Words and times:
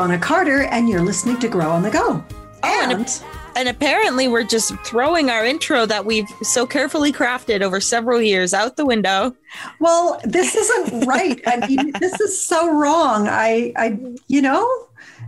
Donna 0.00 0.18
Carter, 0.18 0.62
and 0.62 0.88
you're 0.88 1.02
listening 1.02 1.38
to 1.40 1.46
Grow 1.46 1.68
on 1.68 1.82
the 1.82 1.90
Go. 1.90 2.24
Oh, 2.62 2.90
and, 2.90 2.92
And 2.92 3.22
and 3.54 3.68
apparently 3.68 4.28
we're 4.28 4.44
just 4.44 4.72
throwing 4.78 5.28
our 5.28 5.44
intro 5.44 5.84
that 5.84 6.06
we've 6.06 6.26
so 6.40 6.66
carefully 6.66 7.12
crafted 7.12 7.60
over 7.60 7.82
several 7.82 8.22
years 8.22 8.54
out 8.54 8.78
the 8.78 8.86
window. 8.86 9.36
well, 9.78 10.18
this 10.24 10.54
isn't 10.54 11.00
right. 11.06 11.38
I 11.46 11.66
mean, 11.66 11.92
this 12.00 12.18
is 12.18 12.42
so 12.42 12.74
wrong. 12.74 13.28
I, 13.28 13.74
I, 13.76 13.98
you 14.26 14.40
know, 14.40 14.66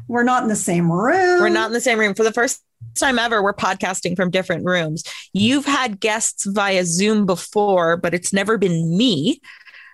we're 0.08 0.22
not 0.22 0.42
in 0.42 0.48
the 0.48 0.56
same 0.56 0.90
room. 0.90 1.40
We're 1.42 1.50
not 1.50 1.66
in 1.66 1.74
the 1.74 1.80
same 1.82 2.00
room 2.00 2.14
for 2.14 2.24
the 2.24 2.32
first 2.32 2.64
time 2.98 3.18
ever. 3.18 3.42
We're 3.42 3.52
podcasting 3.52 4.16
from 4.16 4.30
different 4.30 4.64
rooms. 4.64 5.04
You've 5.34 5.66
had 5.66 6.00
guests 6.00 6.46
via 6.46 6.86
Zoom 6.86 7.26
before, 7.26 7.98
but 7.98 8.14
it's 8.14 8.32
never 8.32 8.56
been 8.56 8.96
me. 8.96 9.42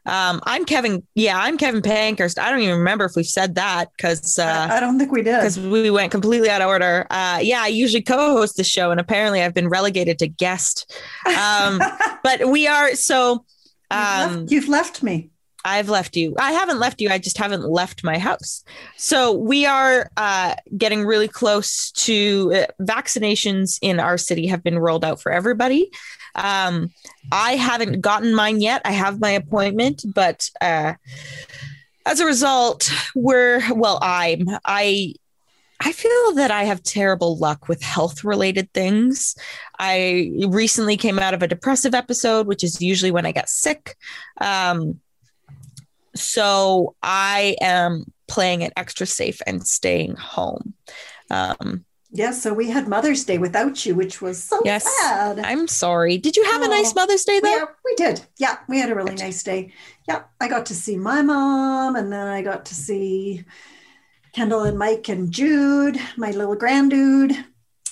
Um, 0.08 0.40
I'm 0.44 0.64
Kevin. 0.64 1.06
Yeah, 1.14 1.38
I'm 1.38 1.58
Kevin 1.58 1.82
Pankhurst. 1.82 2.38
I 2.38 2.50
don't 2.50 2.60
even 2.60 2.78
remember 2.78 3.04
if 3.04 3.14
we've 3.14 3.26
said 3.26 3.54
that 3.56 3.90
because 3.96 4.38
uh, 4.38 4.68
I 4.70 4.80
don't 4.80 4.98
think 4.98 5.12
we 5.12 5.22
did. 5.22 5.36
because 5.36 5.58
we 5.60 5.90
went 5.90 6.10
completely 6.10 6.48
out 6.50 6.62
of 6.62 6.68
order. 6.68 7.06
Uh, 7.10 7.38
yeah, 7.42 7.60
I 7.62 7.68
usually 7.68 8.02
co-host 8.02 8.56
the 8.56 8.64
show, 8.64 8.90
and 8.90 8.98
apparently 8.98 9.42
I've 9.42 9.54
been 9.54 9.68
relegated 9.68 10.18
to 10.20 10.26
guest. 10.28 10.90
Um, 11.26 11.80
but 12.22 12.48
we 12.48 12.66
are 12.66 12.94
so. 12.94 13.44
You've 13.90 13.98
Um, 14.00 14.36
left- 14.40 14.50
You've 14.50 14.68
left 14.68 15.02
me. 15.02 15.30
I've 15.64 15.88
left 15.90 16.16
you. 16.16 16.34
I 16.38 16.52
haven't 16.52 16.78
left 16.78 17.00
you. 17.00 17.10
I 17.10 17.18
just 17.18 17.36
haven't 17.36 17.68
left 17.68 18.02
my 18.04 18.16
house. 18.16 18.64
So 18.96 19.32
we 19.32 19.66
are 19.66 20.08
uh, 20.16 20.54
getting 20.78 21.04
really 21.04 21.28
close 21.28 21.90
to 22.06 22.52
uh, 22.54 22.66
vaccinations 22.82 23.78
in 23.82 23.98
our 24.00 24.16
city 24.16 24.46
have 24.46 24.62
been 24.62 24.78
rolled 24.78 25.04
out 25.04 25.20
for 25.20 25.30
everybody. 25.32 25.90
Um, 26.34 26.92
I 27.32 27.52
haven't 27.56 28.00
gotten 28.00 28.34
mine 28.34 28.60
yet. 28.60 28.82
I 28.84 28.92
have 28.92 29.20
my 29.20 29.30
appointment, 29.30 30.04
but 30.14 30.48
uh, 30.60 30.94
as 32.06 32.20
a 32.20 32.26
result, 32.26 32.90
we're 33.14 33.62
well. 33.74 33.98
I'm 34.02 34.46
I. 34.64 35.14
I 35.80 35.92
feel 35.92 36.34
that 36.34 36.50
I 36.50 36.64
have 36.64 36.82
terrible 36.82 37.38
luck 37.38 37.68
with 37.68 37.80
health 37.82 38.24
related 38.24 38.72
things. 38.72 39.36
I 39.78 40.32
recently 40.48 40.96
came 40.96 41.20
out 41.20 41.34
of 41.34 41.42
a 41.44 41.46
depressive 41.46 41.94
episode, 41.94 42.48
which 42.48 42.64
is 42.64 42.82
usually 42.82 43.12
when 43.12 43.24
I 43.24 43.30
get 43.30 43.48
sick. 43.48 43.96
Um, 44.40 44.98
so 46.16 46.96
I 47.00 47.54
am 47.60 48.12
playing 48.26 48.62
it 48.62 48.72
extra 48.76 49.06
safe 49.06 49.40
and 49.46 49.66
staying 49.66 50.16
home. 50.16 50.74
Um, 51.30 51.84
Yes, 52.10 52.42
so 52.42 52.54
we 52.54 52.70
had 52.70 52.88
Mother's 52.88 53.24
Day 53.24 53.36
without 53.36 53.84
you, 53.84 53.94
which 53.94 54.22
was 54.22 54.42
so 54.42 54.60
Yes. 54.64 54.86
sad. 55.00 55.40
I'm 55.40 55.68
sorry. 55.68 56.16
Did 56.16 56.36
you 56.36 56.44
have 56.44 56.62
a 56.62 56.68
nice 56.68 56.92
Oh, 56.92 56.94
Mother's 56.96 57.24
Day 57.24 57.38
though? 57.40 57.50
Yeah, 57.50 57.64
we 57.84 57.94
did. 57.96 58.22
Yeah, 58.38 58.58
we 58.66 58.80
had 58.80 58.90
a 58.90 58.94
really 58.94 59.14
nice 59.14 59.42
day. 59.42 59.72
Yeah, 60.08 60.22
I 60.40 60.48
got 60.48 60.66
to 60.66 60.74
see 60.74 60.96
my 60.96 61.20
mom, 61.20 61.96
and 61.96 62.10
then 62.10 62.26
I 62.26 62.40
got 62.40 62.64
to 62.66 62.74
see 62.74 63.44
Kendall 64.32 64.62
and 64.62 64.78
Mike 64.78 65.08
and 65.08 65.30
Jude, 65.30 65.98
my 66.16 66.30
little 66.30 66.56
granddude. 66.56 67.44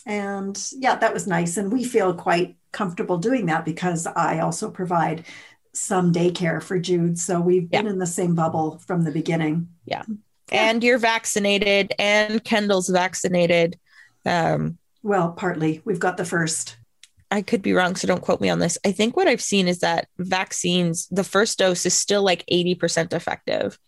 And 0.06 0.58
yeah, 0.72 0.96
that 0.96 1.12
was 1.12 1.26
nice. 1.26 1.56
And 1.58 1.70
we 1.70 1.84
feel 1.84 2.14
quite 2.14 2.56
comfortable 2.72 3.18
doing 3.18 3.46
that 3.46 3.64
because 3.64 4.06
I 4.06 4.38
also 4.38 4.70
provide 4.70 5.24
some 5.74 6.10
daycare 6.12 6.62
for 6.62 6.78
Jude. 6.78 7.18
So 7.18 7.40
we've 7.40 7.68
been 7.68 7.86
in 7.86 7.98
the 7.98 8.06
same 8.06 8.34
bubble 8.34 8.78
from 8.86 9.02
the 9.02 9.10
beginning. 9.10 9.68
Yeah. 9.84 10.04
And 10.52 10.82
you're 10.84 10.98
vaccinated, 10.98 11.92
and 11.98 12.42
Kendall's 12.44 12.88
vaccinated. 12.88 13.78
Um, 14.26 14.78
Well, 15.02 15.30
partly. 15.32 15.80
We've 15.84 16.00
got 16.00 16.16
the 16.16 16.24
first. 16.24 16.76
I 17.30 17.42
could 17.42 17.62
be 17.62 17.72
wrong, 17.72 17.96
so 17.96 18.06
don't 18.06 18.22
quote 18.22 18.40
me 18.40 18.50
on 18.50 18.58
this. 18.58 18.78
I 18.84 18.92
think 18.92 19.16
what 19.16 19.26
I've 19.28 19.40
seen 19.40 19.66
is 19.66 19.80
that 19.80 20.08
vaccines, 20.18 21.08
the 21.10 21.24
first 21.24 21.58
dose 21.58 21.86
is 21.86 21.94
still 21.94 22.22
like 22.22 22.44
80% 22.50 23.12
effective. 23.12 23.78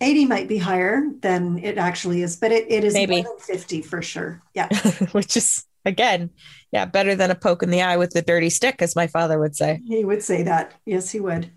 80 0.00 0.26
might 0.26 0.48
be 0.48 0.58
higher 0.58 1.04
than 1.20 1.58
it 1.58 1.78
actually 1.78 2.22
is, 2.22 2.36
but 2.36 2.52
it, 2.52 2.70
it 2.70 2.84
is 2.84 2.94
Maybe. 2.94 3.22
more 3.22 3.36
than 3.38 3.38
50 3.38 3.82
for 3.82 4.02
sure. 4.02 4.42
Yeah. 4.52 4.68
which 5.12 5.36
is 5.36 5.64
again, 5.84 6.30
yeah, 6.72 6.84
better 6.84 7.14
than 7.14 7.30
a 7.30 7.34
poke 7.34 7.62
in 7.62 7.70
the 7.70 7.82
eye 7.82 7.96
with 7.96 8.10
the 8.10 8.22
dirty 8.22 8.50
stick, 8.50 8.82
as 8.82 8.96
my 8.96 9.06
father 9.06 9.38
would 9.38 9.56
say. 9.56 9.80
He 9.86 10.04
would 10.04 10.22
say 10.22 10.42
that. 10.42 10.74
Yes, 10.84 11.10
he 11.10 11.20
would. 11.20 11.50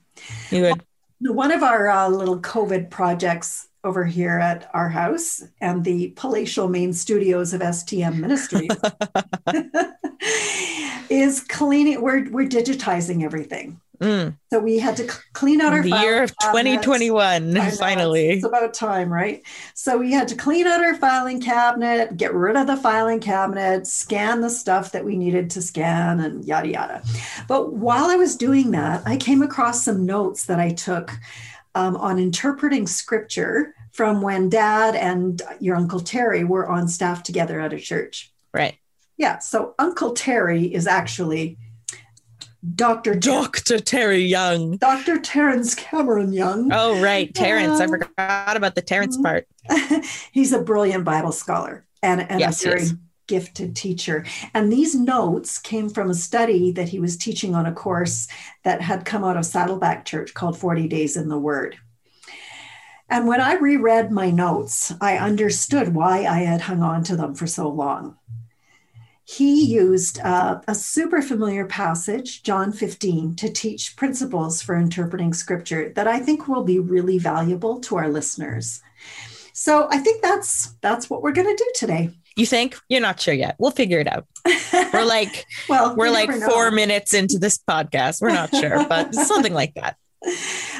He 0.50 0.62
would. 0.62 0.84
One 1.20 1.52
of 1.52 1.64
our 1.64 1.90
uh, 1.90 2.10
little 2.10 2.40
COVID 2.40 2.90
projects 2.90 3.67
over 3.84 4.06
here 4.06 4.40
at 4.40 4.70
our 4.74 4.90
house 4.90 5.44
and 5.62 5.84
the 5.84 6.14
palatial 6.16 6.68
main 6.68 6.94
studios 6.94 7.54
of 7.54 7.62
STM 7.62 8.18
Ministries 8.20 8.70
is 11.10 11.42
cleaning. 11.44 12.02
We're 12.02 12.30
we're 12.30 12.48
digitizing 12.48 13.24
everything. 13.24 13.80
Mm, 14.00 14.38
So 14.52 14.60
we 14.60 14.78
had 14.78 14.96
to 14.98 15.06
clean 15.34 15.60
out 15.60 15.74
our 15.74 15.82
the 15.82 15.90
year 15.90 16.22
of 16.22 16.32
filing 16.40 16.66
cabinets. 16.66 16.86
2021, 16.86 17.72
finally. 17.80 18.30
It's 18.30 18.46
about 18.46 18.72
time, 18.76 19.12
right? 19.12 19.42
So 19.74 19.98
we 19.98 20.12
had 20.12 20.28
to 20.28 20.36
clean 20.36 20.68
out 20.68 20.82
our 20.82 20.94
filing 20.96 21.42
cabinet, 21.42 22.16
get 22.16 22.32
rid 22.32 22.56
of 22.58 22.68
the 22.68 22.78
filing 22.78 23.20
cabinet, 23.20 23.88
scan 23.88 24.42
the 24.42 24.52
stuff 24.52 24.92
that 24.92 25.04
we 25.04 25.18
needed 25.18 25.50
to 25.52 25.64
scan, 25.64 26.20
and 26.20 26.46
yada, 26.46 26.68
yada. 26.68 27.04
But 27.48 27.74
while 27.74 28.06
I 28.06 28.18
was 28.18 28.36
doing 28.36 28.70
that, 28.72 29.02
I 29.08 29.18
came 29.18 29.42
across 29.42 29.84
some 29.84 30.06
notes 30.06 30.46
that 30.46 30.60
I 30.60 30.70
took 30.74 31.12
um, 31.78 31.96
on 31.98 32.18
interpreting 32.18 32.88
scripture 32.88 33.76
from 33.92 34.20
when 34.24 34.50
dad 34.50 34.96
and 34.96 35.44
your 35.60 35.76
Uncle 35.76 36.00
Terry 36.00 36.44
were 36.44 36.68
on 36.68 36.88
staff 36.88 37.22
together 37.22 37.60
at 37.60 37.72
a 37.72 37.78
church. 37.78 38.34
Right. 38.52 38.78
Yeah. 39.16 39.38
So 39.40 39.76
Uncle 39.78 40.14
Terry 40.14 40.74
is 40.74 40.88
actually 40.88 41.60
Dr. 42.76 43.14
Dr. 43.14 43.78
Terry 43.78 44.24
Young. 44.24 44.78
Dr. 44.78 45.20
Terrence 45.20 45.76
Cameron 45.76 46.34
Young. 46.34 46.72
Oh, 46.74 47.00
right. 47.00 47.32
Terrence. 47.34 47.80
I 47.80 47.86
forgot 47.86 48.58
about 48.58 48.74
the 48.74 48.82
Terrence 48.82 49.16
part. 49.18 49.48
he's 50.32 50.54
a 50.54 50.62
brilliant 50.62 51.06
Bible 51.06 51.32
scholar 51.32 51.86
and, 52.02 52.22
and 52.22 52.40
Yes, 52.40 52.66
a 52.66 52.70
very. 52.70 52.86
Gifted 53.28 53.76
teacher. 53.76 54.26
And 54.54 54.72
these 54.72 54.96
notes 54.96 55.60
came 55.60 55.90
from 55.90 56.10
a 56.10 56.16
study 56.16 56.72
that 56.72 56.90
he 56.90 57.00
was 57.00 57.18
teaching 57.18 57.54
on 57.56 57.66
a 57.66 57.74
course 57.74 58.28
that 58.64 58.82
had 58.82 59.06
come 59.06 59.24
out 59.24 59.38
of 59.38 59.46
Saddleback 59.46 60.06
Church 60.06 60.34
called 60.34 60.58
40 60.58 60.88
Days 60.88 61.18
in 61.18 61.30
the 61.30 61.38
Word. 61.38 61.78
And 63.10 63.28
when 63.28 63.40
I 63.40 63.54
reread 63.54 64.12
my 64.12 64.32
notes, 64.32 64.94
I 65.00 65.18
understood 65.18 65.94
why 65.94 66.26
I 66.26 66.40
had 66.40 66.62
hung 66.62 66.82
on 66.82 67.04
to 67.06 67.16
them 67.16 67.36
for 67.36 67.48
so 67.48 67.70
long. 67.70 68.18
He 69.24 69.66
used 69.66 70.20
uh, 70.22 70.62
a 70.70 70.76
super 70.76 71.22
familiar 71.22 71.66
passage, 71.66 72.44
John 72.44 72.72
15, 72.72 73.36
to 73.36 73.52
teach 73.52 73.98
principles 73.98 74.62
for 74.62 74.76
interpreting 74.76 75.34
scripture 75.34 75.90
that 75.96 76.08
I 76.08 76.20
think 76.20 76.48
will 76.48 76.64
be 76.64 76.80
really 76.80 77.18
valuable 77.18 77.82
to 77.82 77.98
our 77.98 78.08
listeners. 78.08 78.82
So 79.52 79.90
I 79.92 79.98
think 79.98 80.22
that's 80.22 80.76
that's 80.82 81.10
what 81.10 81.22
we're 81.22 81.34
going 81.34 81.56
to 81.56 81.64
do 81.64 81.72
today. 81.76 82.12
You 82.38 82.46
think? 82.46 82.78
You're 82.88 83.02
not 83.02 83.20
sure 83.20 83.34
yet. 83.34 83.56
We'll 83.58 83.72
figure 83.72 84.00
it 84.00 84.08
out. 84.08 84.28
We're 84.94 85.06
like, 85.06 85.46
well, 85.68 85.96
we're 85.96 86.12
like 86.12 86.32
four 86.32 86.70
minutes 86.70 87.16
into 87.16 87.40
this 87.40 87.58
podcast. 87.58 88.22
We're 88.22 88.30
not 88.30 88.56
sure, 88.56 88.88
but 88.88 89.14
something 89.16 89.54
like 89.54 89.74
that. 89.74 89.98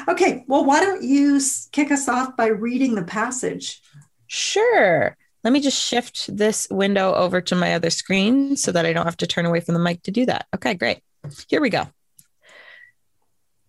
Okay, 0.08 0.44
well, 0.46 0.64
why 0.64 0.80
don't 0.80 1.02
you 1.02 1.40
kick 1.72 1.90
us 1.90 2.08
off 2.08 2.36
by 2.36 2.46
reading 2.46 2.94
the 2.94 3.02
passage? 3.02 3.82
Sure. 4.28 5.16
Let 5.42 5.52
me 5.52 5.58
just 5.58 5.84
shift 5.84 6.34
this 6.36 6.68
window 6.70 7.12
over 7.14 7.40
to 7.40 7.56
my 7.56 7.74
other 7.74 7.90
screen 7.90 8.56
so 8.56 8.70
that 8.70 8.86
I 8.86 8.92
don't 8.92 9.06
have 9.06 9.16
to 9.16 9.26
turn 9.26 9.44
away 9.44 9.58
from 9.58 9.74
the 9.74 9.80
mic 9.80 10.02
to 10.04 10.12
do 10.12 10.26
that. 10.26 10.46
Okay, 10.54 10.74
great. 10.74 11.00
Here 11.48 11.60
we 11.60 11.70
go. 11.70 11.88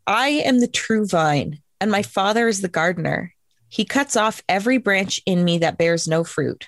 I 0.05 0.27
am 0.29 0.59
the 0.59 0.67
true 0.67 1.07
vine, 1.07 1.59
and 1.81 1.89
my 1.89 2.03
father 2.03 2.47
is 2.47 2.61
the 2.61 2.67
gardener. 2.67 3.33
He 3.67 3.83
cuts 3.83 4.15
off 4.15 4.43
every 4.47 4.77
branch 4.77 5.21
in 5.25 5.43
me 5.43 5.59
that 5.59 5.77
bears 5.77 6.07
no 6.07 6.23
fruit, 6.23 6.67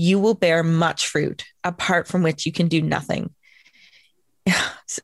you 0.00 0.18
will 0.18 0.32
bear 0.32 0.62
much 0.62 1.08
fruit, 1.08 1.44
apart 1.62 2.08
from 2.08 2.22
which 2.22 2.46
you 2.46 2.52
can 2.52 2.68
do 2.68 2.80
nothing. 2.80 3.34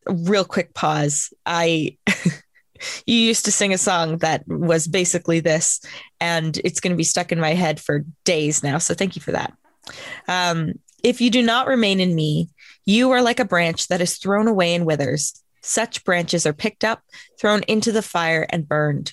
Real 0.09 0.45
quick 0.45 0.73
pause. 0.73 1.35
I 1.45 1.99
you 3.07 3.15
used 3.15 3.45
to 3.45 3.53
sing 3.53 3.75
a 3.75 3.79
song 3.79 4.17
that 4.19 4.49
was 4.49 4.89
basically 4.89 5.41
this, 5.41 5.83
and 6.19 6.57
it's 6.65 6.81
going 6.81 6.93
to 6.93 6.97
be 6.97 7.05
stuck 7.05 7.31
in 7.31 7.39
my 7.39 7.53
head 7.53 7.79
for 7.79 8.07
days 8.25 8.63
now. 8.63 8.79
So 8.79 8.95
thank 8.95 9.17
you 9.17 9.21
for 9.21 9.33
that. 9.33 9.53
Um, 10.29 10.73
if 11.05 11.21
you 11.21 11.29
do 11.29 11.43
not 11.43 11.69
remain 11.69 12.01
in 12.01 12.15
me, 12.15 12.49
you 12.87 13.11
are 13.11 13.21
like 13.21 13.39
a 13.39 13.45
branch 13.45 13.89
that 13.89 14.01
is 14.01 14.17
thrown 14.17 14.49
away 14.49 14.75
and 14.75 14.87
withers. 14.87 15.43
Such 15.61 16.05
branches 16.05 16.47
are 16.47 16.55
picked 16.55 16.85
up, 16.85 17.03
thrown 17.39 17.65
into 17.65 17.93
the 17.93 18.01
fire, 18.01 18.47
and 18.49 18.67
burned. 18.67 19.13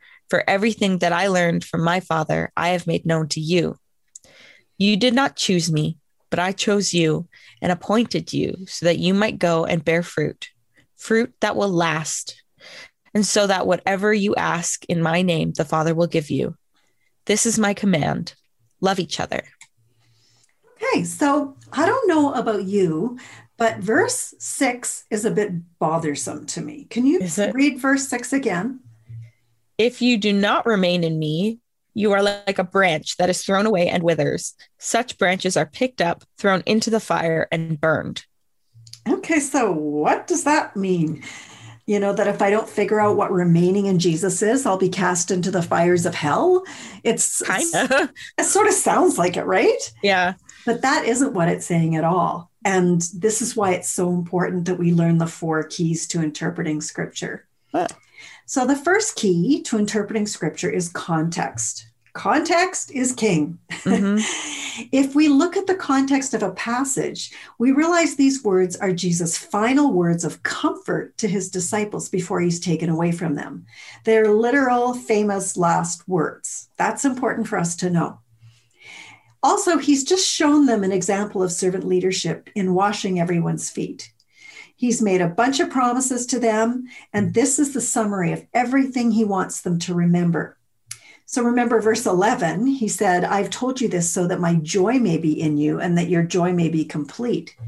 for 0.31 0.49
everything 0.49 0.99
that 0.99 1.11
I 1.11 1.27
learned 1.27 1.65
from 1.65 1.83
my 1.83 1.99
Father, 1.99 2.53
I 2.55 2.69
have 2.69 2.87
made 2.87 3.05
known 3.05 3.27
to 3.27 3.41
you. 3.41 3.75
You 4.77 4.95
did 4.95 5.13
not 5.13 5.35
choose 5.35 5.69
me, 5.69 5.97
but 6.29 6.39
I 6.39 6.53
chose 6.53 6.93
you 6.93 7.27
and 7.61 7.69
appointed 7.69 8.31
you 8.31 8.65
so 8.65 8.85
that 8.85 8.97
you 8.97 9.13
might 9.13 9.37
go 9.37 9.65
and 9.65 9.83
bear 9.83 10.01
fruit, 10.01 10.47
fruit 10.95 11.33
that 11.41 11.57
will 11.57 11.69
last, 11.69 12.41
and 13.13 13.25
so 13.25 13.45
that 13.45 13.67
whatever 13.67 14.13
you 14.13 14.33
ask 14.35 14.85
in 14.85 15.01
my 15.01 15.21
name, 15.21 15.51
the 15.51 15.65
Father 15.65 15.93
will 15.93 16.07
give 16.07 16.31
you. 16.31 16.55
This 17.25 17.45
is 17.45 17.59
my 17.59 17.73
command 17.73 18.33
love 18.79 18.99
each 18.99 19.19
other. 19.19 19.43
Okay, 20.81 21.03
so 21.03 21.57
I 21.73 21.85
don't 21.85 22.07
know 22.07 22.33
about 22.33 22.63
you, 22.63 23.19
but 23.57 23.79
verse 23.79 24.33
six 24.39 25.03
is 25.11 25.25
a 25.25 25.31
bit 25.31 25.51
bothersome 25.77 26.45
to 26.47 26.61
me. 26.61 26.85
Can 26.85 27.05
you 27.05 27.19
read 27.53 27.79
verse 27.79 28.07
six 28.07 28.31
again? 28.31 28.79
If 29.81 29.99
you 29.99 30.19
do 30.19 30.31
not 30.31 30.67
remain 30.67 31.03
in 31.03 31.17
me, 31.17 31.57
you 31.95 32.11
are 32.11 32.21
like 32.21 32.59
a 32.59 32.63
branch 32.63 33.17
that 33.17 33.31
is 33.31 33.43
thrown 33.43 33.65
away 33.65 33.87
and 33.87 34.03
withers. 34.03 34.53
Such 34.77 35.17
branches 35.17 35.57
are 35.57 35.65
picked 35.65 36.01
up, 36.01 36.23
thrown 36.37 36.61
into 36.67 36.91
the 36.91 36.99
fire, 36.99 37.47
and 37.51 37.81
burned. 37.81 38.23
Okay, 39.09 39.39
so 39.39 39.71
what 39.71 40.27
does 40.27 40.43
that 40.43 40.75
mean? 40.75 41.23
You 41.87 41.99
know, 41.99 42.13
that 42.13 42.27
if 42.27 42.43
I 42.43 42.51
don't 42.51 42.69
figure 42.69 42.99
out 42.99 43.17
what 43.17 43.31
remaining 43.31 43.87
in 43.87 43.97
Jesus 43.97 44.43
is, 44.43 44.67
I'll 44.67 44.77
be 44.77 44.87
cast 44.87 45.31
into 45.31 45.49
the 45.49 45.63
fires 45.63 46.05
of 46.05 46.13
hell. 46.13 46.63
It's 47.03 47.41
kind 47.41 47.65
of, 47.73 48.11
it 48.37 48.43
sort 48.43 48.67
of 48.67 48.73
sounds 48.73 49.17
like 49.17 49.35
it, 49.35 49.45
right? 49.45 49.91
Yeah. 50.03 50.35
But 50.63 50.83
that 50.83 51.05
isn't 51.05 51.33
what 51.33 51.49
it's 51.49 51.65
saying 51.65 51.95
at 51.95 52.03
all. 52.03 52.51
And 52.63 53.01
this 53.15 53.41
is 53.41 53.55
why 53.55 53.71
it's 53.71 53.89
so 53.89 54.09
important 54.09 54.65
that 54.65 54.77
we 54.77 54.93
learn 54.93 55.17
the 55.17 55.25
four 55.25 55.63
keys 55.63 56.05
to 56.09 56.21
interpreting 56.21 56.81
scripture. 56.81 57.47
So, 58.51 58.67
the 58.67 58.75
first 58.75 59.15
key 59.15 59.61
to 59.61 59.77
interpreting 59.77 60.27
scripture 60.27 60.69
is 60.69 60.89
context. 60.89 61.87
Context 62.11 62.91
is 62.91 63.13
king. 63.13 63.57
Mm-hmm. 63.69 64.17
if 64.91 65.15
we 65.15 65.29
look 65.29 65.55
at 65.55 65.67
the 65.67 65.75
context 65.75 66.33
of 66.33 66.43
a 66.43 66.51
passage, 66.51 67.31
we 67.59 67.71
realize 67.71 68.17
these 68.17 68.43
words 68.43 68.75
are 68.75 68.91
Jesus' 68.91 69.37
final 69.37 69.93
words 69.93 70.25
of 70.25 70.43
comfort 70.43 71.17
to 71.19 71.29
his 71.29 71.49
disciples 71.49 72.09
before 72.09 72.41
he's 72.41 72.59
taken 72.59 72.89
away 72.89 73.13
from 73.13 73.35
them. 73.35 73.65
They're 74.03 74.33
literal, 74.33 74.95
famous 74.95 75.55
last 75.55 76.05
words. 76.05 76.67
That's 76.75 77.05
important 77.05 77.47
for 77.47 77.57
us 77.57 77.77
to 77.77 77.89
know. 77.89 78.19
Also, 79.41 79.77
he's 79.77 80.03
just 80.03 80.29
shown 80.29 80.65
them 80.65 80.83
an 80.83 80.91
example 80.91 81.41
of 81.41 81.53
servant 81.53 81.85
leadership 81.85 82.49
in 82.53 82.73
washing 82.73 83.17
everyone's 83.17 83.69
feet. 83.69 84.11
He's 84.81 84.99
made 84.99 85.21
a 85.21 85.27
bunch 85.27 85.59
of 85.59 85.69
promises 85.69 86.25
to 86.25 86.39
them, 86.39 86.87
and 87.13 87.29
mm. 87.29 87.33
this 87.35 87.59
is 87.59 87.71
the 87.71 87.79
summary 87.81 88.31
of 88.31 88.47
everything 88.51 89.11
he 89.11 89.23
wants 89.23 89.61
them 89.61 89.77
to 89.77 89.93
remember. 89.93 90.57
So 91.27 91.43
remember 91.43 91.79
verse 91.79 92.07
11, 92.07 92.65
he 92.65 92.87
said, 92.87 93.23
I've 93.23 93.51
told 93.51 93.79
you 93.79 93.87
this 93.87 94.09
so 94.09 94.25
that 94.25 94.39
my 94.39 94.55
joy 94.55 94.93
may 94.93 95.19
be 95.19 95.39
in 95.39 95.57
you 95.57 95.79
and 95.79 95.99
that 95.99 96.09
your 96.09 96.23
joy 96.23 96.51
may 96.53 96.67
be 96.67 96.83
complete. 96.83 97.55
Mm. 97.61 97.67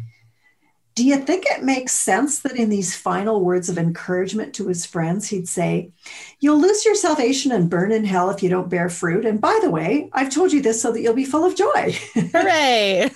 Do 0.95 1.06
you 1.06 1.18
think 1.18 1.45
it 1.48 1.63
makes 1.63 1.92
sense 1.92 2.40
that 2.40 2.56
in 2.56 2.69
these 2.69 2.95
final 2.95 3.44
words 3.44 3.68
of 3.68 3.78
encouragement 3.80 4.54
to 4.56 4.68
his 4.68 4.86
friends, 4.86 5.28
he'd 5.30 5.48
say, 5.48 5.92
You'll 6.40 6.60
lose 6.60 6.86
your 6.86 6.95
salvation 6.95 7.51
and 7.51 7.69
burn 7.69 7.92
in 7.92 8.06
hell 8.06 8.30
if 8.30 8.44
you 8.44 8.50
don't 8.50 8.69
bear 8.69 8.90
fruit. 8.90 9.25
And 9.25 9.42
by 9.42 9.60
the 9.63 9.72
way, 9.72 10.10
I've 10.13 10.30
told 10.30 10.51
you 10.51 10.62
this 10.62 10.81
so 10.81 10.92
that 10.92 11.01
you'll 11.01 11.13
be 11.13 11.25
full 11.25 11.45
of 11.45 11.56
joy. 11.56 11.95
Hooray! 12.13 13.10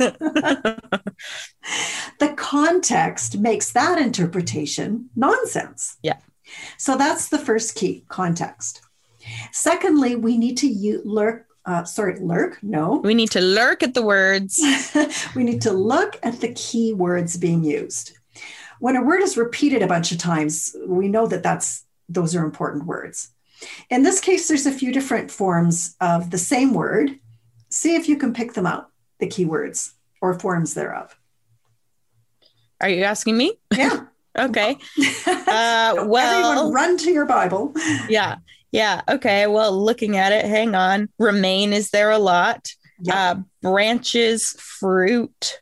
the 2.19 2.33
context 2.35 3.37
makes 3.37 3.71
that 3.73 4.01
interpretation 4.01 5.09
nonsense. 5.15 5.97
Yeah. 6.01 6.17
So 6.77 6.97
that's 6.97 7.29
the 7.29 7.39
first 7.39 7.75
key 7.75 8.05
context. 8.07 8.81
Secondly, 9.51 10.15
we 10.15 10.37
need 10.37 10.57
to 10.57 10.67
u- 10.67 11.01
lurk 11.03 11.46
uh, 11.67 11.83
sorry, 11.83 12.17
lurk? 12.19 12.57
No. 12.63 13.01
We 13.03 13.13
need 13.13 13.31
to 13.31 13.41
lurk 13.41 13.83
at 13.83 13.93
the 13.93 14.01
words. 14.01 14.59
we 15.35 15.43
need 15.43 15.61
to 15.61 15.71
look 15.71 16.17
at 16.23 16.39
the 16.41 16.53
key 16.53 16.93
words 16.93 17.37
being 17.37 17.63
used. 17.63 18.17
When 18.79 18.95
a 18.95 19.03
word 19.03 19.21
is 19.21 19.37
repeated 19.37 19.81
a 19.81 19.87
bunch 19.87 20.11
of 20.11 20.17
times, 20.17 20.75
we 20.87 21.07
know 21.07 21.27
that 21.27 21.43
that's 21.43 21.85
those 22.09 22.35
are 22.35 22.45
important 22.45 22.85
words. 22.85 23.29
In 23.89 24.03
this 24.03 24.19
case, 24.19 24.47
there's 24.47 24.65
a 24.65 24.71
few 24.71 24.93
different 24.93 25.29
forms 25.31 25.95
of 25.99 26.31
the 26.31 26.37
same 26.37 26.73
word. 26.73 27.19
See 27.69 27.95
if 27.95 28.07
you 28.07 28.17
can 28.17 28.33
pick 28.33 28.53
them 28.53 28.65
out, 28.65 28.89
the 29.19 29.27
keywords 29.27 29.93
or 30.21 30.39
forms 30.39 30.73
thereof. 30.73 31.17
Are 32.79 32.89
you 32.89 33.03
asking 33.03 33.35
me? 33.37 33.57
Yeah. 33.75 34.05
okay. 34.37 34.77
Uh, 35.47 36.05
well, 36.07 36.51
everyone 36.51 36.73
run 36.73 36.97
to 36.97 37.09
your 37.09 37.25
Bible. 37.25 37.73
Yeah. 38.09 38.35
Yeah. 38.71 39.01
Okay. 39.07 39.47
Well, 39.47 39.71
looking 39.71 40.17
at 40.17 40.31
it, 40.31 40.45
hang 40.45 40.75
on. 40.75 41.09
Remain 41.19 41.73
is 41.73 41.89
there 41.91 42.11
a 42.11 42.19
lot? 42.19 42.69
Yep. 43.01 43.15
Uh, 43.15 43.35
branches, 43.61 44.51
fruit. 44.59 45.61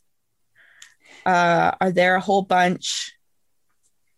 Uh, 1.26 1.72
are 1.82 1.92
there 1.92 2.16
a 2.16 2.22
whole 2.22 2.42
bunch? 2.42 3.14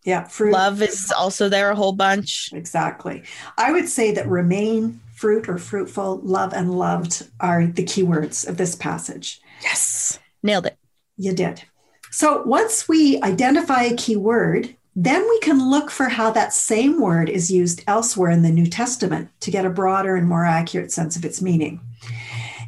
Yeah. 0.04 0.24
Fruit. 0.24 0.52
Love 0.52 0.80
is 0.82 1.12
also 1.16 1.48
there 1.48 1.70
a 1.70 1.76
whole 1.76 1.92
bunch. 1.92 2.50
Exactly. 2.52 3.24
I 3.56 3.72
would 3.72 3.88
say 3.88 4.12
that 4.12 4.28
remain, 4.28 5.00
fruit, 5.14 5.48
or 5.48 5.58
fruitful, 5.58 6.20
love, 6.22 6.52
and 6.52 6.78
loved 6.78 7.28
are 7.40 7.66
the 7.66 7.84
keywords 7.84 8.48
of 8.48 8.56
this 8.56 8.74
passage. 8.74 9.40
Yes. 9.62 10.18
Nailed 10.42 10.66
it. 10.66 10.78
You 11.16 11.32
did. 11.32 11.62
So 12.10 12.42
once 12.44 12.88
we 12.88 13.20
identify 13.22 13.82
a 13.82 13.96
key 13.96 14.16
word, 14.16 14.74
then 14.96 15.22
we 15.28 15.38
can 15.40 15.70
look 15.70 15.90
for 15.90 16.08
how 16.08 16.30
that 16.32 16.52
same 16.52 17.00
word 17.00 17.28
is 17.28 17.50
used 17.50 17.84
elsewhere 17.86 18.30
in 18.30 18.42
the 18.42 18.50
New 18.50 18.66
Testament 18.66 19.30
to 19.40 19.50
get 19.50 19.64
a 19.64 19.70
broader 19.70 20.16
and 20.16 20.28
more 20.28 20.44
accurate 20.44 20.90
sense 20.90 21.16
of 21.16 21.24
its 21.24 21.40
meaning. 21.40 21.80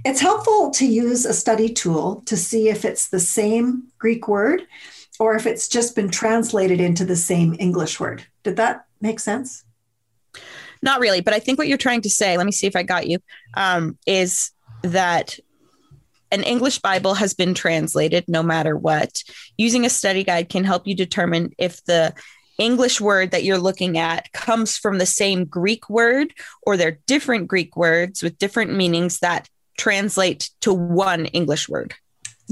It's 0.05 0.21
helpful 0.21 0.71
to 0.73 0.87
use 0.87 1.27
a 1.27 1.35
study 1.35 1.69
tool 1.69 2.23
to 2.27 2.37
see 2.37 2.69
if 2.69 2.85
it's 2.85 3.09
the 3.09 3.21
same 3.21 3.89
Greek 3.99 4.29
word 4.29 4.67
or 5.19 5.35
if 5.35 5.47
it's 5.47 5.69
just 5.69 5.95
been 5.95 6.09
translated 6.09 6.81
into 6.81 7.05
the 7.05 7.17
same 7.17 7.55
English 7.59 8.00
word. 8.00 8.25
Did 8.43 8.57
that 8.57 8.87
make 9.00 9.21
sense? 9.21 9.65
Not 10.83 11.00
really, 11.00 11.21
but 11.21 11.35
I 11.35 11.39
think 11.39 11.59
what 11.59 11.69
you're 11.69 11.77
trying 11.77 12.00
to 12.03 12.11
say, 12.11 12.39
let 12.39 12.47
me 12.47 12.53
see 12.53 12.67
if 12.67 12.77
I 12.77 12.83
got 12.83 13.07
you, 13.07 13.19
um, 13.55 13.99
is 14.07 14.53
that 14.83 15.39
an 16.30 16.42
English 16.42 16.78
Bible 16.78 17.14
has 17.14 17.34
been 17.34 17.54
translated 17.54 18.25
no 18.28 18.42
matter 18.42 18.76
what. 18.76 19.22
Using 19.56 19.84
a 19.84 19.90
study 19.90 20.25
guide 20.25 20.49
can 20.49 20.64
help 20.64 20.87
you 20.87 20.94
determine 20.94 21.52
if 21.58 21.84
the 21.84 22.14
English 22.58 23.00
word 23.00 23.30
that 23.30 23.42
you're 23.42 23.58
looking 23.58 23.99
at 23.99 24.30
comes 24.32 24.76
from 24.76 24.99
the 24.99 25.06
same 25.06 25.44
Greek 25.44 25.88
word 25.88 26.32
or 26.62 26.76
they're 26.76 26.99
different 27.06 27.49
Greek 27.49 27.76
words 27.76 28.22
with 28.22 28.38
different 28.38 28.75
meanings 28.75 29.20
that 29.20 29.49
translate 29.78 30.50
to 30.60 30.72
one 30.72 31.26
English 31.26 31.68
word. 31.68 31.94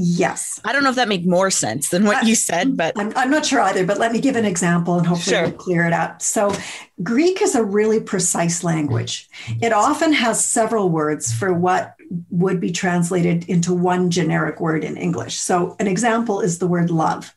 Yes. 0.00 0.60
I 0.64 0.72
don't 0.72 0.84
know 0.84 0.90
if 0.90 0.96
that 0.96 1.08
made 1.08 1.26
more 1.26 1.50
sense 1.50 1.88
than 1.88 2.04
what 2.04 2.22
uh, 2.22 2.26
you 2.26 2.36
said, 2.36 2.76
but 2.76 2.92
I'm, 2.96 3.12
I'm, 3.16 3.32
not 3.32 3.44
sure 3.44 3.60
either. 3.60 3.84
But 3.84 3.98
let 3.98 4.12
me 4.12 4.20
give 4.20 4.36
an 4.36 4.44
example 4.44 4.96
and 4.96 5.04
hopefully 5.04 5.34
sure. 5.34 5.42
we'll 5.48 5.52
clear 5.52 5.84
it 5.84 5.92
up. 5.92 6.22
So, 6.22 6.54
Greek 7.02 7.42
is 7.42 7.56
a 7.56 7.64
really 7.64 8.00
precise 8.00 8.62
language. 8.62 9.28
It 9.60 9.72
often 9.72 10.12
has 10.12 10.44
several 10.44 10.88
words 10.88 11.32
for 11.32 11.52
what 11.52 11.96
would 12.30 12.60
be 12.60 12.70
translated 12.70 13.48
into 13.48 13.74
one 13.74 14.08
generic 14.08 14.60
word 14.60 14.84
in 14.84 14.96
English. 14.96 15.34
So, 15.34 15.74
an 15.80 15.88
example 15.88 16.40
is 16.40 16.60
the 16.60 16.68
word 16.68 16.90
love. 16.90 17.34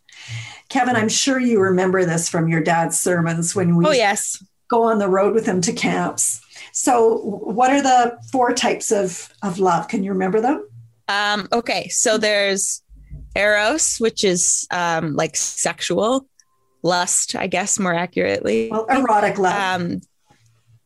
Kevin, 0.70 0.96
I'm 0.96 1.10
sure 1.10 1.40
you 1.40 1.60
remember 1.60 2.06
this 2.06 2.30
from 2.30 2.48
your 2.48 2.62
dad's 2.62 3.00
sermons 3.00 3.56
when 3.56 3.76
we 3.76 3.88
oh, 3.88 3.92
yes. 3.92 4.44
go 4.70 4.84
on 4.84 5.00
the 5.00 5.10
road 5.10 5.34
with 5.34 5.48
him 5.48 5.62
to 5.62 5.74
camps. 5.74 6.42
So, 6.74 7.18
what 7.18 7.72
are 7.72 7.82
the 7.82 8.20
four 8.32 8.54
types 8.54 8.92
of, 8.92 9.34
of 9.42 9.58
love? 9.58 9.88
Can 9.88 10.04
you 10.04 10.12
remember 10.12 10.40
them? 10.40 10.68
Um, 11.12 11.48
okay, 11.52 11.90
so 11.90 12.18
there's 12.18 12.82
eros, 13.36 13.98
which 13.98 14.24
is 14.24 14.68
um, 14.72 15.16
like 15.16 15.36
sexual 15.36 16.28
lust, 16.84 17.36
I 17.36 17.48
guess, 17.48 17.80
more 17.80 17.94
accurately. 17.94 18.70
Well, 18.72 18.86
erotic 18.86 19.38
love. 19.38 19.82
Um, 19.82 20.02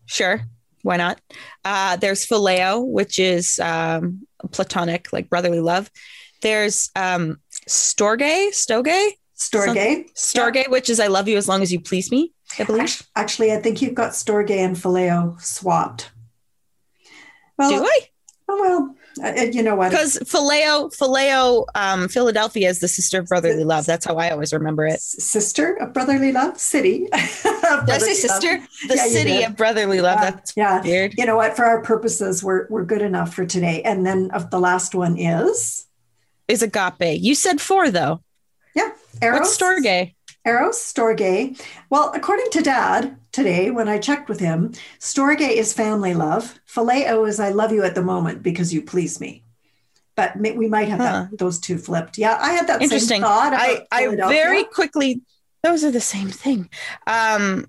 sure, 0.06 0.42
why 0.82 0.98
not? 0.98 1.22
Uh, 1.64 1.98
there's 1.98 2.26
phileo, 2.26 2.86
which 2.86 3.20
is 3.20 3.60
um, 3.60 4.28
platonic, 4.52 5.14
like 5.14 5.30
brotherly 5.30 5.60
love. 5.62 5.90
There's 6.42 6.90
um, 6.96 7.40
storge, 7.70 8.50
stoge, 8.50 9.12
Storge. 9.38 10.10
storge, 10.16 10.56
yeah. 10.56 10.70
which 10.70 10.90
is 10.90 11.00
I 11.00 11.08
love 11.08 11.28
you 11.28 11.38
as 11.38 11.48
long 11.48 11.62
as 11.62 11.72
you 11.72 11.80
please 11.80 12.12
me. 12.12 12.34
I 12.58 12.64
believe. 12.64 13.04
Actually, 13.16 13.52
I 13.52 13.58
think 13.58 13.82
you've 13.82 13.96
got 13.96 14.12
storge 14.12 14.52
and 14.52 14.76
phileo 14.76 15.40
swapped. 15.42 16.12
Well, 17.58 17.70
Do 17.70 17.86
I? 17.86 18.00
Oh 18.48 18.62
well, 18.62 18.96
uh, 19.24 19.48
you 19.52 19.64
know 19.64 19.76
what? 19.76 19.92
Because 19.92 20.18
Phileo, 20.24 20.96
Phileo, 20.96 21.66
um, 21.76 22.08
Philadelphia 22.10 22.70
is 22.70 22.80
the 22.80 22.88
sister 22.88 23.20
of 23.20 23.28
brotherly 23.28 23.64
love. 23.64 23.86
That's 23.86 24.06
how 24.06 24.18
I 24.18 24.30
always 24.32 24.52
remember 24.54 24.86
it. 24.86 25.00
Sister 25.00 25.76
of 25.76 25.94
brotherly 25.94 26.32
love, 26.32 26.60
city. 26.60 27.08
Did 27.12 27.12
I 27.14 27.98
say 27.98 28.14
sister? 28.14 28.58
Love. 28.58 28.68
The 28.88 28.96
yeah, 28.96 29.08
city 29.08 29.44
of 29.44 29.56
brotherly 29.56 30.02
love. 30.02 30.20
Yeah, 30.20 30.32
That's 30.32 30.54
yeah. 30.58 30.82
weird. 30.82 31.14
You 31.18 31.26
know 31.26 31.38
what? 31.38 31.56
For 31.56 31.66
our 31.66 31.82
purposes, 31.82 32.44
we're 32.44 32.68
we're 32.70 32.86
good 32.86 33.02
enough 33.02 33.34
for 33.34 33.46
today. 33.46 33.82
And 33.84 34.06
then 34.06 34.32
of 34.32 34.52
the 34.52 34.60
last 34.60 34.94
one 34.94 35.18
is 35.18 35.88
is 36.48 36.62
agape. 36.62 37.22
You 37.22 37.36
said 37.36 37.62
four 37.62 37.90
though. 37.90 38.22
Yeah, 38.76 38.92
Eros. 39.22 39.40
What's 39.40 39.58
storge? 39.58 40.14
Eros, 40.46 40.78
storge. 40.78 41.62
Well, 41.90 42.12
according 42.14 42.52
to 42.52 42.62
Dad 42.62 43.18
today, 43.36 43.70
when 43.70 43.90
I 43.90 44.00
checked 44.00 44.30
with 44.30 44.40
him, 44.40 44.72
storge 45.00 45.42
is 45.42 45.74
family 45.74 46.14
love. 46.14 46.58
Phileo 46.68 47.28
is 47.28 47.40
I 47.40 47.50
love 47.50 47.74
you 47.74 47.84
at 47.84 47.94
the 47.94 48.02
moment 48.02 48.42
because 48.42 48.74
you 48.74 48.82
please 48.82 49.20
me. 49.20 49.44
But 50.16 50.38
we 50.38 50.70
might 50.70 50.88
have 50.88 51.00
huh. 51.00 51.28
that, 51.30 51.38
those 51.38 51.60
two 51.60 51.78
flipped. 51.78 52.18
Yeah, 52.18 52.38
I 52.40 52.54
had 52.54 52.68
that 52.68 52.82
interesting 52.82 53.22
thought. 53.22 53.52
I, 53.54 53.86
I 53.92 54.08
very 54.16 54.64
quickly. 54.64 55.22
Those 55.62 55.84
are 55.84 55.92
the 55.92 56.00
same 56.00 56.30
thing. 56.30 56.70
Um, 57.06 57.68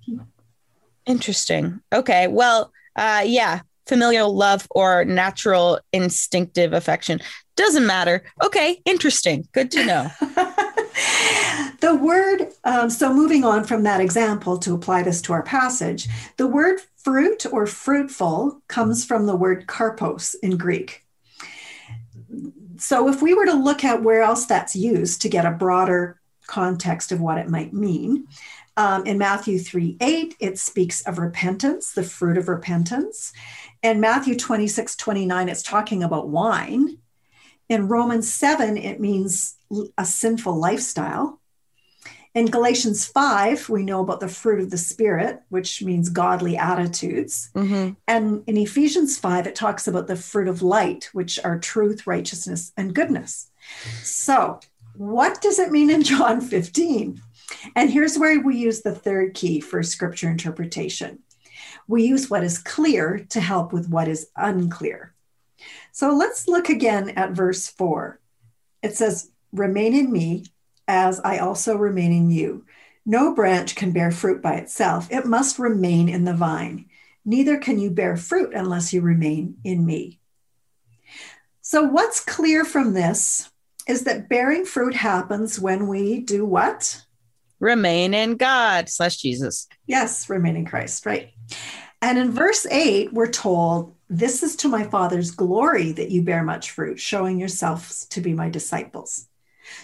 interesting. 1.04 1.80
Okay. 1.92 2.28
Well, 2.28 2.73
uh, 2.94 3.25
yeah, 3.26 3.62
familial 3.87 4.32
love 4.32 4.68
or 4.70 5.04
natural 5.04 5.80
instinctive 5.92 6.73
affection 6.73 7.20
doesn't 7.56 7.87
matter. 7.87 8.23
Okay, 8.44 8.80
interesting. 8.85 9.49
Good 9.52 9.73
to 9.73 9.85
know. 9.85 10.11
the 11.80 11.95
word, 11.95 12.52
um, 12.64 12.90
so 12.90 13.12
moving 13.12 13.45
on 13.45 13.64
from 13.64 13.83
that 13.83 14.00
example 14.00 14.59
to 14.59 14.75
apply 14.75 15.02
this 15.02 15.21
to 15.23 15.33
our 15.33 15.42
passage, 15.42 16.09
the 16.37 16.47
word 16.47 16.80
fruit 16.97 17.47
or 17.50 17.66
fruitful 17.66 18.62
comes 18.68 19.04
from 19.04 19.26
the 19.26 19.37
word 19.37 19.66
karpos 19.66 20.35
in 20.42 20.56
Greek. 20.56 21.04
So 22.78 23.09
if 23.09 23.23
we 23.23 23.35
were 23.35 23.47
to 23.47 23.54
look 23.54 23.85
at 23.85 24.02
where 24.02 24.23
else 24.23 24.47
that's 24.47 24.76
used 24.76 25.23
to 25.23 25.28
get 25.28 25.47
a 25.47 25.50
broader 25.50 26.21
context 26.47 27.12
of 27.12 27.21
what 27.21 27.38
it 27.38 27.49
might 27.49 27.73
mean, 27.73 28.26
um, 28.76 29.06
in 29.06 29.16
Matthew 29.16 29.59
3 29.59 29.97
8, 30.00 30.37
it 30.38 30.59
speaks 30.59 31.00
of 31.02 31.18
repentance, 31.18 31.92
the 31.92 32.02
fruit 32.02 32.37
of 32.37 32.49
repentance. 32.49 33.33
In 33.83 34.00
Matthew 34.00 34.37
26 34.37 34.97
29, 34.97 35.49
it's 35.49 35.62
talking 35.62 36.02
about 36.02 36.28
wine. 36.28 36.99
In 37.68 37.88
Romans 37.88 38.33
7, 38.33 38.76
it 38.76 39.00
means 39.00 39.56
a 39.97 40.04
sinful 40.04 40.56
lifestyle. 40.56 41.40
In 42.36 42.46
Galatians 42.46 43.06
5, 43.06 43.70
we 43.70 43.82
know 43.82 44.02
about 44.02 44.20
the 44.20 44.28
fruit 44.28 44.60
of 44.60 44.70
the 44.70 44.76
Spirit, 44.76 45.40
which 45.48 45.82
means 45.82 46.10
godly 46.10 46.58
attitudes. 46.58 47.48
Mm-hmm. 47.54 47.94
And 48.06 48.44
in 48.46 48.58
Ephesians 48.58 49.18
5, 49.18 49.46
it 49.46 49.54
talks 49.54 49.88
about 49.88 50.06
the 50.06 50.16
fruit 50.16 50.46
of 50.46 50.60
light, 50.60 51.08
which 51.14 51.42
are 51.42 51.58
truth, 51.58 52.06
righteousness, 52.06 52.72
and 52.76 52.94
goodness. 52.94 53.50
So, 54.02 54.60
what 54.96 55.40
does 55.40 55.58
it 55.58 55.72
mean 55.72 55.88
in 55.88 56.02
John 56.02 56.42
15? 56.42 57.22
And 57.74 57.90
here's 57.90 58.18
where 58.18 58.38
we 58.38 58.58
use 58.58 58.82
the 58.82 58.94
third 58.94 59.32
key 59.32 59.60
for 59.60 59.82
scripture 59.82 60.30
interpretation 60.30 61.20
we 61.88 62.04
use 62.04 62.28
what 62.28 62.44
is 62.44 62.58
clear 62.58 63.24
to 63.30 63.40
help 63.40 63.72
with 63.72 63.88
what 63.88 64.08
is 64.08 64.28
unclear. 64.36 65.14
So 65.92 66.14
let's 66.14 66.48
look 66.48 66.68
again 66.68 67.10
at 67.10 67.30
verse 67.30 67.68
4. 67.68 68.20
It 68.82 68.94
says, 68.96 69.30
Remain 69.52 69.94
in 69.94 70.12
me 70.12 70.44
as 70.88 71.20
I 71.20 71.38
also 71.38 71.76
remain 71.76 72.12
in 72.12 72.30
you. 72.30 72.64
No 73.04 73.34
branch 73.34 73.76
can 73.76 73.92
bear 73.92 74.10
fruit 74.10 74.42
by 74.42 74.54
itself, 74.54 75.08
it 75.10 75.26
must 75.26 75.58
remain 75.58 76.08
in 76.08 76.24
the 76.24 76.34
vine. 76.34 76.86
Neither 77.24 77.58
can 77.58 77.78
you 77.78 77.90
bear 77.90 78.16
fruit 78.16 78.52
unless 78.54 78.92
you 78.92 79.00
remain 79.00 79.56
in 79.64 79.84
me. 79.84 80.20
So, 81.60 81.82
what's 81.82 82.20
clear 82.20 82.64
from 82.64 82.92
this 82.92 83.50
is 83.88 84.04
that 84.04 84.28
bearing 84.28 84.64
fruit 84.64 84.94
happens 84.94 85.58
when 85.58 85.88
we 85.88 86.20
do 86.20 86.44
what? 86.44 87.02
Remain 87.58 88.14
in 88.14 88.36
God 88.36 88.88
slash 88.88 89.16
Jesus. 89.16 89.68
Yes, 89.86 90.28
remain 90.28 90.56
in 90.56 90.66
Christ, 90.66 91.06
right. 91.06 91.30
And 92.02 92.18
in 92.18 92.30
verse 92.30 92.66
8, 92.66 93.12
we're 93.12 93.26
told, 93.26 93.94
This 94.08 94.42
is 94.42 94.56
to 94.56 94.68
my 94.68 94.84
Father's 94.84 95.30
glory 95.30 95.92
that 95.92 96.10
you 96.10 96.22
bear 96.22 96.42
much 96.42 96.70
fruit, 96.72 97.00
showing 97.00 97.40
yourselves 97.40 98.06
to 98.10 98.20
be 98.20 98.32
my 98.34 98.48
disciples. 98.48 99.26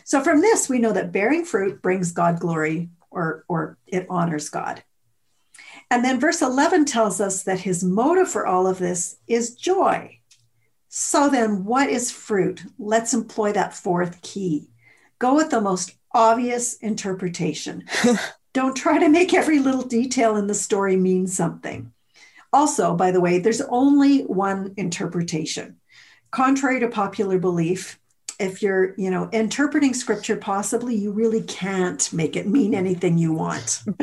So 0.04 0.22
from 0.22 0.40
this, 0.40 0.68
we 0.68 0.78
know 0.78 0.92
that 0.92 1.12
bearing 1.12 1.44
fruit 1.44 1.82
brings 1.82 2.12
God 2.12 2.40
glory 2.40 2.90
or, 3.10 3.44
or 3.48 3.78
it 3.86 4.06
honors 4.08 4.48
God. 4.48 4.82
And 5.90 6.04
then 6.04 6.20
verse 6.20 6.40
11 6.40 6.86
tells 6.86 7.20
us 7.20 7.42
that 7.42 7.60
his 7.60 7.84
motive 7.84 8.30
for 8.30 8.46
all 8.46 8.66
of 8.66 8.78
this 8.78 9.16
is 9.26 9.54
joy. 9.54 10.18
So 10.88 11.30
then, 11.30 11.64
what 11.64 11.88
is 11.88 12.10
fruit? 12.10 12.62
Let's 12.78 13.14
employ 13.14 13.52
that 13.52 13.74
fourth 13.74 14.20
key. 14.20 14.68
Go 15.18 15.34
with 15.34 15.50
the 15.50 15.60
most 15.60 15.92
obvious 16.12 16.74
interpretation. 16.74 17.84
Don't 18.52 18.76
try 18.76 18.98
to 18.98 19.08
make 19.08 19.32
every 19.32 19.58
little 19.58 19.82
detail 19.82 20.36
in 20.36 20.46
the 20.46 20.54
story 20.54 20.96
mean 20.96 21.26
something. 21.26 21.92
Also, 22.52 22.94
by 22.94 23.10
the 23.10 23.20
way, 23.20 23.38
there's 23.38 23.62
only 23.62 24.24
one 24.24 24.74
interpretation. 24.76 25.76
Contrary 26.30 26.80
to 26.80 26.88
popular 26.88 27.38
belief, 27.38 27.98
if 28.42 28.60
you're, 28.60 28.94
you 28.96 29.10
know, 29.10 29.28
interpreting 29.32 29.94
scripture, 29.94 30.36
possibly 30.36 30.94
you 30.94 31.12
really 31.12 31.42
can't 31.42 32.12
make 32.12 32.36
it 32.36 32.46
mean 32.46 32.74
anything 32.74 33.16
you 33.16 33.32
want. 33.32 33.82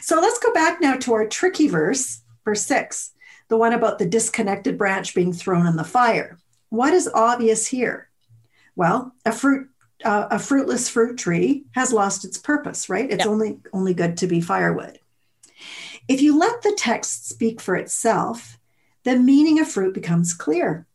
so 0.00 0.20
let's 0.20 0.38
go 0.38 0.52
back 0.54 0.80
now 0.80 0.96
to 0.96 1.12
our 1.12 1.26
tricky 1.26 1.68
verse, 1.68 2.22
verse 2.44 2.64
six, 2.64 3.12
the 3.48 3.56
one 3.56 3.72
about 3.72 3.98
the 3.98 4.06
disconnected 4.06 4.78
branch 4.78 5.14
being 5.14 5.32
thrown 5.32 5.66
in 5.66 5.76
the 5.76 5.84
fire. 5.84 6.38
What 6.68 6.94
is 6.94 7.10
obvious 7.12 7.66
here? 7.66 8.08
Well, 8.76 9.12
a 9.24 9.32
fruit 9.32 9.68
uh, 10.04 10.28
a 10.30 10.38
fruitless 10.38 10.88
fruit 10.88 11.16
tree 11.16 11.64
has 11.72 11.92
lost 11.92 12.24
its 12.24 12.38
purpose, 12.38 12.88
right? 12.88 13.10
It's 13.10 13.26
only 13.26 13.58
only 13.72 13.94
good 13.94 14.18
to 14.18 14.26
be 14.26 14.40
firewood. 14.40 14.98
If 16.06 16.20
you 16.20 16.38
let 16.38 16.62
the 16.62 16.74
text 16.76 17.28
speak 17.28 17.60
for 17.60 17.74
itself, 17.76 18.58
the 19.04 19.16
meaning 19.16 19.58
of 19.58 19.68
fruit 19.68 19.94
becomes 19.94 20.34
clear. 20.34 20.86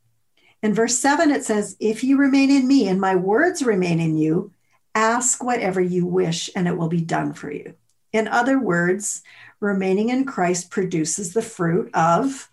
In 0.63 0.73
verse 0.73 0.97
7, 0.99 1.31
it 1.31 1.43
says, 1.43 1.75
If 1.79 2.03
you 2.03 2.17
remain 2.17 2.51
in 2.51 2.67
me 2.67 2.87
and 2.87 3.01
my 3.01 3.15
words 3.15 3.63
remain 3.63 3.99
in 3.99 4.17
you, 4.17 4.51
ask 4.93 5.43
whatever 5.43 5.81
you 5.81 6.05
wish 6.05 6.49
and 6.55 6.67
it 6.67 6.77
will 6.77 6.89
be 6.89 7.01
done 7.01 7.33
for 7.33 7.51
you. 7.51 7.73
In 8.13 8.27
other 8.27 8.59
words, 8.59 9.23
remaining 9.59 10.09
in 10.09 10.25
Christ 10.25 10.69
produces 10.69 11.33
the 11.33 11.41
fruit 11.41 11.89
of 11.93 12.51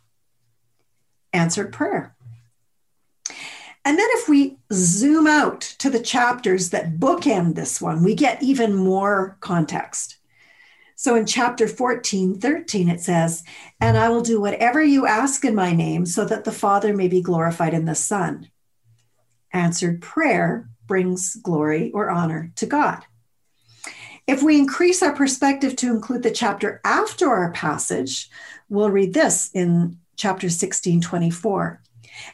answered 1.33 1.73
prayer. 1.73 2.15
And 3.85 3.99
then 3.99 4.07
if 4.11 4.29
we 4.29 4.59
zoom 4.73 5.27
out 5.27 5.61
to 5.79 5.91
the 5.91 6.01
chapters 6.01 6.71
that 6.71 6.99
bookend 6.99 7.55
this 7.55 7.81
one, 7.81 8.05
we 8.05 8.15
get 8.15 8.43
even 8.43 8.75
more 8.75 9.37
context. 9.41 10.18
So 11.01 11.15
in 11.15 11.27
chapter 11.27 11.69
14, 11.69 12.41
13, 12.41 12.89
it 12.89 13.01
says, 13.01 13.45
And 13.81 13.97
I 13.97 14.09
will 14.09 14.21
do 14.21 14.41
whatever 14.41 14.83
you 14.83 15.07
ask 15.07 15.45
in 15.45 15.55
my 15.55 15.73
name 15.73 16.05
so 16.05 16.25
that 16.25 16.43
the 16.43 16.51
Father 16.51 16.93
may 16.93 17.07
be 17.07 17.23
glorified 17.23 17.73
in 17.73 17.85
the 17.85 17.95
Son. 17.95 18.51
Answered 19.53 20.03
prayer 20.03 20.69
brings 20.89 21.37
glory 21.37 21.93
or 21.93 22.11
honor 22.11 22.51
to 22.57 22.67
God. 22.67 23.05
If 24.27 24.43
we 24.43 24.59
increase 24.59 25.01
our 25.01 25.15
perspective 25.15 25.77
to 25.77 25.87
include 25.87 26.25
the 26.25 26.33
chapter 26.33 26.81
after 26.85 27.31
our 27.31 27.53
passage, 27.53 28.29
we'll 28.69 28.91
read 28.91 29.15
this 29.15 29.53
in 29.55 30.01
chapter 30.17 30.51
16, 30.51 31.01
24. 31.01 31.81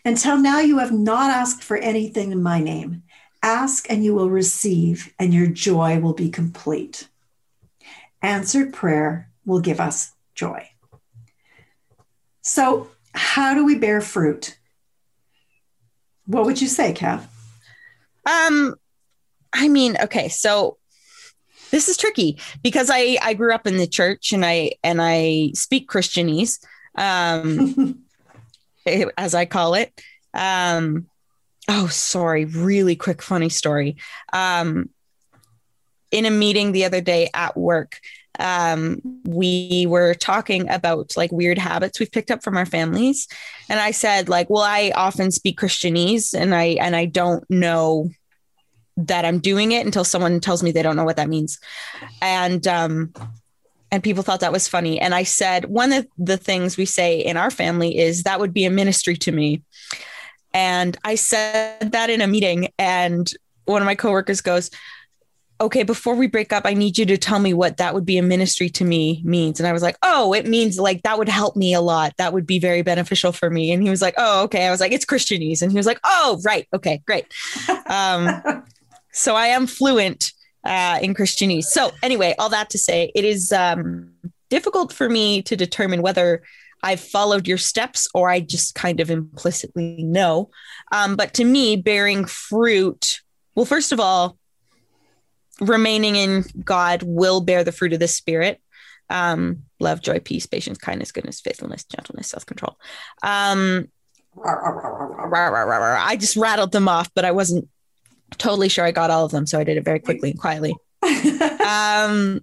Until 0.07 0.39
now, 0.39 0.61
you 0.61 0.79
have 0.79 0.91
not 0.91 1.31
asked 1.31 1.63
for 1.63 1.77
anything 1.77 2.33
in 2.33 2.43
my 2.43 2.61
name. 2.61 3.03
Ask 3.43 3.91
and 3.91 4.03
you 4.03 4.15
will 4.15 4.31
receive, 4.31 5.13
and 5.19 5.35
your 5.35 5.49
joy 5.49 6.01
will 6.01 6.15
be 6.15 6.31
complete. 6.31 7.09
Answered 8.25 8.73
prayer 8.73 9.29
will 9.45 9.61
give 9.61 9.81
us 9.81 10.13
joy. 10.35 10.67
So, 12.41 12.89
how 13.13 13.53
do 13.53 13.67
we 13.67 13.77
bear 13.77 14.01
fruit? 14.01 14.59
What 16.27 16.47
would 16.47 16.61
you 16.63 16.69
say, 16.69 16.95
Kath? 16.95 17.31
Um, 18.25 18.77
I 19.53 19.69
mean, 19.69 19.99
okay, 20.03 20.31
so 20.31 20.79
this 21.71 21.91
is 21.91 21.99
tricky 21.99 22.39
because 22.63 22.89
I 22.91 23.19
I 23.21 23.35
grew 23.35 23.53
up 23.53 23.67
in 23.67 23.77
the 23.77 23.87
church 23.87 24.33
and 24.33 24.43
I 24.45 24.73
and 24.83 25.03
I 25.03 25.51
speak 25.55 25.91
Christianese. 25.91 26.65
Um 26.97 28.05
as 29.19 29.35
I 29.35 29.45
call 29.45 29.75
it. 29.75 29.93
Um, 30.33 31.09
Oh, 31.67 31.87
sorry. 31.87 32.45
Really 32.45 32.97
quick, 32.97 33.23
funny 33.23 33.49
story. 33.49 33.97
Um, 34.33 34.91
in 36.15 36.27
a 36.27 36.31
meeting 36.31 36.71
the 36.71 36.85
other 36.85 37.01
day 37.01 37.29
at 37.35 37.57
work, 37.57 38.01
um, 38.39 39.01
we 39.25 39.85
were 39.89 40.15
talking 40.15 40.71
about 40.71 41.17
like 41.17 41.33
weird 41.33 41.59
habits 41.59 41.99
we've 41.99 42.13
picked 42.13 42.31
up 42.31 42.43
from 42.43 42.57
our 42.57 42.67
families, 42.67 43.27
and 43.69 43.81
I 43.81 43.91
said 43.91 44.29
like, 44.29 44.49
well, 44.49 44.63
I 44.63 44.93
often 44.95 45.33
speak 45.33 45.59
Christianese, 45.59 46.33
and 46.33 46.55
I 46.55 46.77
and 46.81 46.95
I 46.95 47.07
don't 47.07 47.45
know 47.51 48.11
that 48.97 49.25
I'm 49.25 49.41
doing 49.41 49.73
it 49.73 49.85
until 49.85 50.05
someone 50.05 50.39
tells 50.39 50.63
me 50.63 50.71
they 50.71 50.83
don't 50.83 50.97
know 50.97 51.05
what 51.05 51.17
that 51.17 51.29
means, 51.29 51.59
and 52.23 52.65
um, 52.69 53.13
and 53.91 54.01
people 54.01 54.23
thought 54.23 54.41
that 54.41 54.53
was 54.53 54.69
funny. 54.69 55.01
And 55.01 55.17
I 55.17 55.25
said 55.25 55.65
one 55.65 55.93
of 55.93 56.07
the 56.17 56.37
things 56.37 56.77
we 56.77 56.87
say 56.87 57.19
in 57.19 57.37
our 57.37 57.51
family 57.51 57.99
is 57.99 58.23
that 58.23 58.39
would 58.39 58.55
be 58.55 58.67
a 58.67 58.71
ministry 58.71 59.17
to 59.17 59.33
me, 59.33 59.63
and 60.53 60.97
I 61.03 61.17
said 61.17 61.91
that 61.91 62.09
in 62.09 62.21
a 62.21 62.29
meeting, 62.29 62.69
and 62.79 63.29
one 63.65 63.83
of 63.83 63.87
my 63.87 63.97
coworkers 63.97 64.41
goes, 64.41 64.71
okay, 65.65 65.83
before 65.83 66.15
we 66.15 66.27
break 66.27 66.53
up, 66.53 66.65
I 66.65 66.75
need 66.75 66.99
you 66.99 67.07
to 67.07 67.17
tell 67.17 67.39
me 67.39 67.55
what 67.55 67.79
that 67.79 67.95
would 67.95 68.05
be 68.05 68.19
a 68.19 68.23
ministry 68.23 68.69
to 68.71 68.85
me 68.85 69.23
means. 69.25 69.61
And 69.61 69.67
I 69.67 69.73
was 69.73 69.83
like, 69.83 69.97
oh, 70.03 70.33
it 70.33 70.47
means 70.47 70.79
like 70.79 71.03
that 71.03 71.19
would 71.19 71.29
help 71.29 71.57
me 71.57 71.75
a 71.75 71.81
lot. 71.81 72.15
That 72.19 72.33
would 72.33 72.47
be 72.47 72.59
very 72.59 72.83
beneficial 72.83 73.33
for 73.33 73.51
me. 73.51 73.73
And 73.73 73.83
he 73.83 73.91
was 73.91 74.03
like, 74.03 74.15
oh, 74.17 74.45
okay. 74.45 74.67
I 74.67 74.71
was 74.71 74.81
like, 74.81 74.93
it's 74.93 75.05
Christianese. 75.05 75.63
And 75.63 75.71
he 75.71 75.77
was 75.77 75.87
like, 75.87 76.01
oh, 76.05 76.41
right. 76.45 76.69
Okay, 76.73 77.03
great. 77.07 77.27
Um, 77.87 78.43
so 79.13 79.35
I 79.35 79.49
am 79.49 79.67
fluent 79.67 80.33
uh, 80.65 80.99
in 81.03 81.15
Christianese. 81.15 81.65
So 81.65 81.91
anyway, 82.03 82.35
all 82.39 82.49
that 82.51 82.71
to 82.71 82.79
say, 82.79 83.11
it 83.15 83.25
is 83.25 83.53
um, 83.53 84.13
difficult 84.51 84.93
for 84.93 85.09
me 85.09 85.43
to 85.43 85.57
determine 85.57 86.03
whether 86.03 86.43
I've 86.83 87.01
followed 87.01 87.49
your 87.49 87.59
steps 87.59 88.07
or 88.15 88.29
I 88.29 88.41
just 88.41 88.75
kind 88.75 89.01
of 89.01 89.11
implicitly 89.11 90.03
know. 90.03 90.51
Um, 90.93 91.17
but 91.17 91.33
to 91.35 91.45
me, 91.45 91.77
bearing 91.77 92.27
fruit, 92.27 93.23
well, 93.55 93.65
first 93.65 93.91
of 93.91 94.01
all, 94.01 94.37
remaining 95.61 96.17
in 96.17 96.45
God 96.65 97.03
will 97.03 97.41
bear 97.41 97.65
the 97.65 97.73
fruit 97.73 97.93
of 97.93 98.01
the 98.01 98.09
Spirit 98.09 98.61
um, 99.11 99.65
love, 99.81 100.01
joy, 100.01 100.19
peace, 100.19 100.47
patience, 100.47 100.79
kindness, 100.79 101.13
goodness, 101.13 101.41
faithfulness, 101.41 101.85
gentleness, 101.85 102.29
self 102.29 102.47
control. 102.47 102.79
Um, 103.23 103.89
I 105.99 106.17
just 106.17 106.37
rattled 106.37 106.73
them 106.73 106.89
off, 106.89 107.11
but 107.15 107.25
I 107.25 107.31
wasn't 107.31 107.69
totally 108.39 108.69
sure 108.69 108.85
I 108.85 108.91
got 108.91 109.11
all 109.11 109.25
of 109.25 109.31
them. 109.31 109.47
So 109.47 109.59
I 109.59 109.65
did 109.65 109.77
it 109.77 109.85
very 109.85 110.01
quickly 110.01 110.31
and 110.31 110.41
quietly. 110.41 110.75
um, 111.03 112.41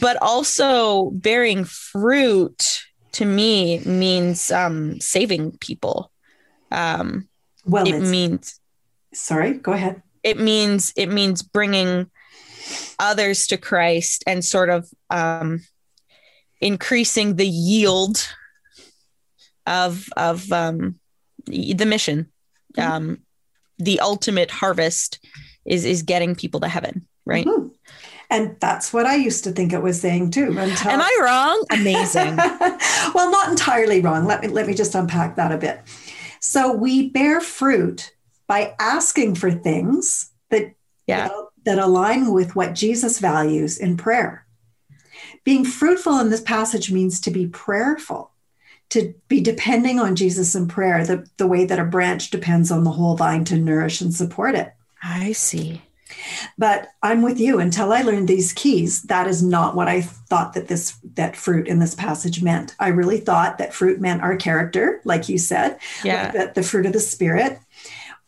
but 0.00 0.16
also, 0.22 1.10
bearing 1.10 1.64
fruit 1.64 2.82
to 3.12 3.24
me 3.24 3.80
means 3.80 4.50
um, 4.50 5.00
saving 5.00 5.58
people. 5.58 6.12
Um, 6.70 7.28
well, 7.64 7.86
it 7.86 8.00
means. 8.00 8.60
Sorry, 9.12 9.54
go 9.54 9.72
ahead 9.72 10.02
it 10.22 10.38
means 10.38 10.92
it 10.96 11.10
means 11.10 11.42
bringing 11.42 12.10
others 12.98 13.46
to 13.48 13.56
Christ 13.56 14.24
and 14.26 14.44
sort 14.44 14.70
of 14.70 14.88
um, 15.08 15.60
increasing 16.60 17.36
the 17.36 17.48
yield 17.48 18.26
of 19.66 20.08
of 20.16 20.50
um, 20.52 20.98
the 21.46 21.86
mission. 21.86 22.30
Mm-hmm. 22.76 22.92
Um, 22.92 23.18
the 23.78 24.00
ultimate 24.00 24.50
harvest 24.50 25.24
is 25.64 25.84
is 25.84 26.02
getting 26.02 26.34
people 26.34 26.60
to 26.60 26.68
heaven, 26.68 27.06
right? 27.24 27.46
Mm-hmm. 27.46 27.68
And 28.32 28.56
that's 28.60 28.92
what 28.92 29.06
I 29.06 29.16
used 29.16 29.42
to 29.44 29.50
think 29.50 29.72
it 29.72 29.82
was 29.82 30.00
saying 30.00 30.30
too. 30.30 30.56
Until... 30.56 30.92
Am 30.92 31.00
I 31.00 31.18
wrong? 31.20 31.64
Amazing. 31.72 32.36
well, 33.14 33.30
not 33.30 33.48
entirely 33.48 34.00
wrong. 34.00 34.24
Let 34.24 34.42
me 34.42 34.48
let 34.48 34.66
me 34.66 34.74
just 34.74 34.94
unpack 34.94 35.36
that 35.36 35.50
a 35.50 35.58
bit. 35.58 35.80
So 36.40 36.72
we 36.72 37.10
bear 37.10 37.40
fruit 37.40 38.12
by 38.50 38.74
asking 38.80 39.36
for 39.36 39.52
things 39.52 40.32
that, 40.48 40.74
yeah. 41.06 41.28
that, 41.28 41.34
that 41.66 41.78
align 41.78 42.32
with 42.32 42.56
what 42.56 42.74
Jesus 42.74 43.20
values 43.20 43.78
in 43.78 43.96
prayer. 43.96 44.44
Being 45.44 45.64
fruitful 45.64 46.18
in 46.18 46.30
this 46.30 46.40
passage 46.40 46.90
means 46.90 47.20
to 47.20 47.30
be 47.30 47.46
prayerful, 47.46 48.32
to 48.88 49.14
be 49.28 49.40
depending 49.40 50.00
on 50.00 50.16
Jesus 50.16 50.56
in 50.56 50.66
prayer, 50.66 51.06
the, 51.06 51.24
the 51.36 51.46
way 51.46 51.64
that 51.64 51.78
a 51.78 51.84
branch 51.84 52.30
depends 52.30 52.72
on 52.72 52.82
the 52.82 52.90
whole 52.90 53.16
vine 53.16 53.44
to 53.44 53.56
nourish 53.56 54.00
and 54.00 54.12
support 54.12 54.56
it. 54.56 54.74
I 55.00 55.30
see. 55.30 55.82
But 56.58 56.88
I'm 57.04 57.22
with 57.22 57.38
you. 57.38 57.60
Until 57.60 57.92
I 57.92 58.02
learned 58.02 58.26
these 58.26 58.52
keys, 58.52 59.02
that 59.02 59.28
is 59.28 59.44
not 59.44 59.76
what 59.76 59.86
I 59.86 60.00
thought 60.00 60.54
that 60.54 60.66
this 60.66 60.98
that 61.14 61.36
fruit 61.36 61.68
in 61.68 61.78
this 61.78 61.94
passage 61.94 62.42
meant. 62.42 62.74
I 62.80 62.88
really 62.88 63.18
thought 63.18 63.58
that 63.58 63.72
fruit 63.72 64.00
meant 64.00 64.22
our 64.22 64.34
character, 64.36 65.00
like 65.04 65.28
you 65.28 65.38
said, 65.38 65.78
yeah. 66.02 66.32
That 66.32 66.56
the 66.56 66.64
fruit 66.64 66.86
of 66.86 66.92
the 66.92 67.00
spirit, 67.00 67.60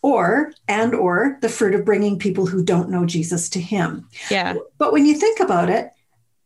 or 0.03 0.53
and 0.69 0.95
or 0.95 1.39
the 1.41 1.49
fruit 1.49 1.75
of 1.75 1.85
bringing 1.85 2.19
people 2.19 2.47
who 2.47 2.65
don't 2.65 2.91
know 2.91 3.07
Jesus 3.07 3.49
to 3.51 3.61
him. 3.61 4.09
Yeah. 4.31 4.55
But 4.79 4.93
when 4.93 5.07
you 5.07 5.15
think 5.15 5.41
about 5.41 5.71
it, 5.71 5.91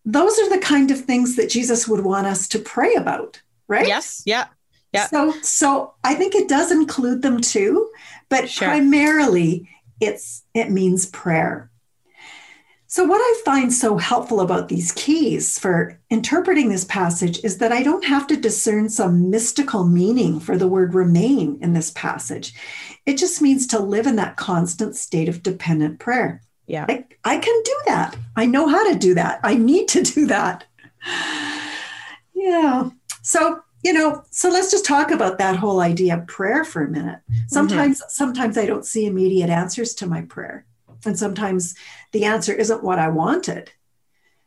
those 0.05 0.39
are 0.39 0.51
the 0.51 0.59
kind 0.59 0.91
of 0.91 1.01
things 1.01 1.37
that 1.37 1.51
Jesus 1.51 1.89
would 1.89 2.05
want 2.05 2.27
us 2.27 2.47
to 2.49 2.59
pray 2.59 2.95
about, 2.95 3.41
right? 3.67 3.89
Yes. 3.89 4.23
Yeah. 4.25 4.47
Yeah. 4.93 5.09
So 5.09 5.33
so 5.43 5.95
I 6.05 6.15
think 6.15 6.35
it 6.35 6.49
does 6.49 6.71
include 6.71 7.23
them 7.23 7.41
too, 7.41 7.91
but 8.29 8.49
sure. 8.49 8.69
primarily 8.69 9.69
it's 10.01 10.45
it 10.55 10.71
means 10.71 11.07
prayer. 11.07 11.71
So, 12.89 13.05
what 13.05 13.21
I 13.21 13.43
find 13.45 13.73
so 13.73 13.97
helpful 13.97 14.41
about 14.41 14.69
these 14.69 14.93
keys 14.93 15.59
for 15.59 15.99
interpreting 16.09 16.69
this 16.69 16.85
passage 16.85 17.43
is 17.43 17.59
that 17.59 17.73
I 17.73 17.83
don't 17.83 18.05
have 18.05 18.29
to 18.29 18.37
discern 18.37 18.89
some 18.89 19.29
mystical 19.29 19.85
meaning 19.85 20.39
for 20.39 20.57
the 20.57 20.69
word 20.69 20.95
remain 20.95 21.59
in 21.61 21.73
this 21.73 21.91
passage. 21.91 22.55
It 23.05 23.19
just 23.19 23.43
means 23.43 23.67
to 23.69 23.81
live 23.81 24.07
in 24.07 24.17
that 24.17 24.37
constant 24.37 24.95
state 24.95 25.29
of 25.29 25.43
dependent 25.43 25.99
prayer. 25.99 26.43
Yeah. 26.69 26.87
I, 26.89 27.05
I 27.25 27.39
can 27.39 27.63
do 27.65 27.77
that. 27.87 28.17
I 28.37 28.47
know 28.47 28.69
how 28.69 28.93
to 28.93 28.99
do 28.99 29.15
that. 29.15 29.41
I 29.43 29.55
need 29.55 29.89
to 29.89 30.03
do 30.03 30.27
that. 30.27 30.65
Yeah. 32.35 32.91
So, 33.23 33.63
you 33.83 33.93
know, 33.93 34.23
so 34.31 34.49
let's 34.49 34.71
just 34.71 34.85
talk 34.85 35.11
about 35.11 35.39
that 35.39 35.57
whole 35.57 35.81
idea 35.81 36.19
of 36.19 36.27
prayer 36.27 36.65
for 36.65 36.85
a 36.85 36.89
minute. 36.89 37.21
Sometimes, 37.49 37.99
mm-hmm. 37.99 38.11
sometimes 38.11 38.59
I 38.59 38.67
don't 38.67 38.85
see 38.85 39.07
immediate 39.07 39.51
answers 39.51 39.95
to 39.95 40.07
my 40.07 40.23
prayer 40.23 40.67
and 41.05 41.19
sometimes 41.19 41.75
the 42.13 42.25
answer 42.25 42.53
isn't 42.53 42.83
what 42.83 42.99
I 42.99 43.09
wanted. 43.09 43.71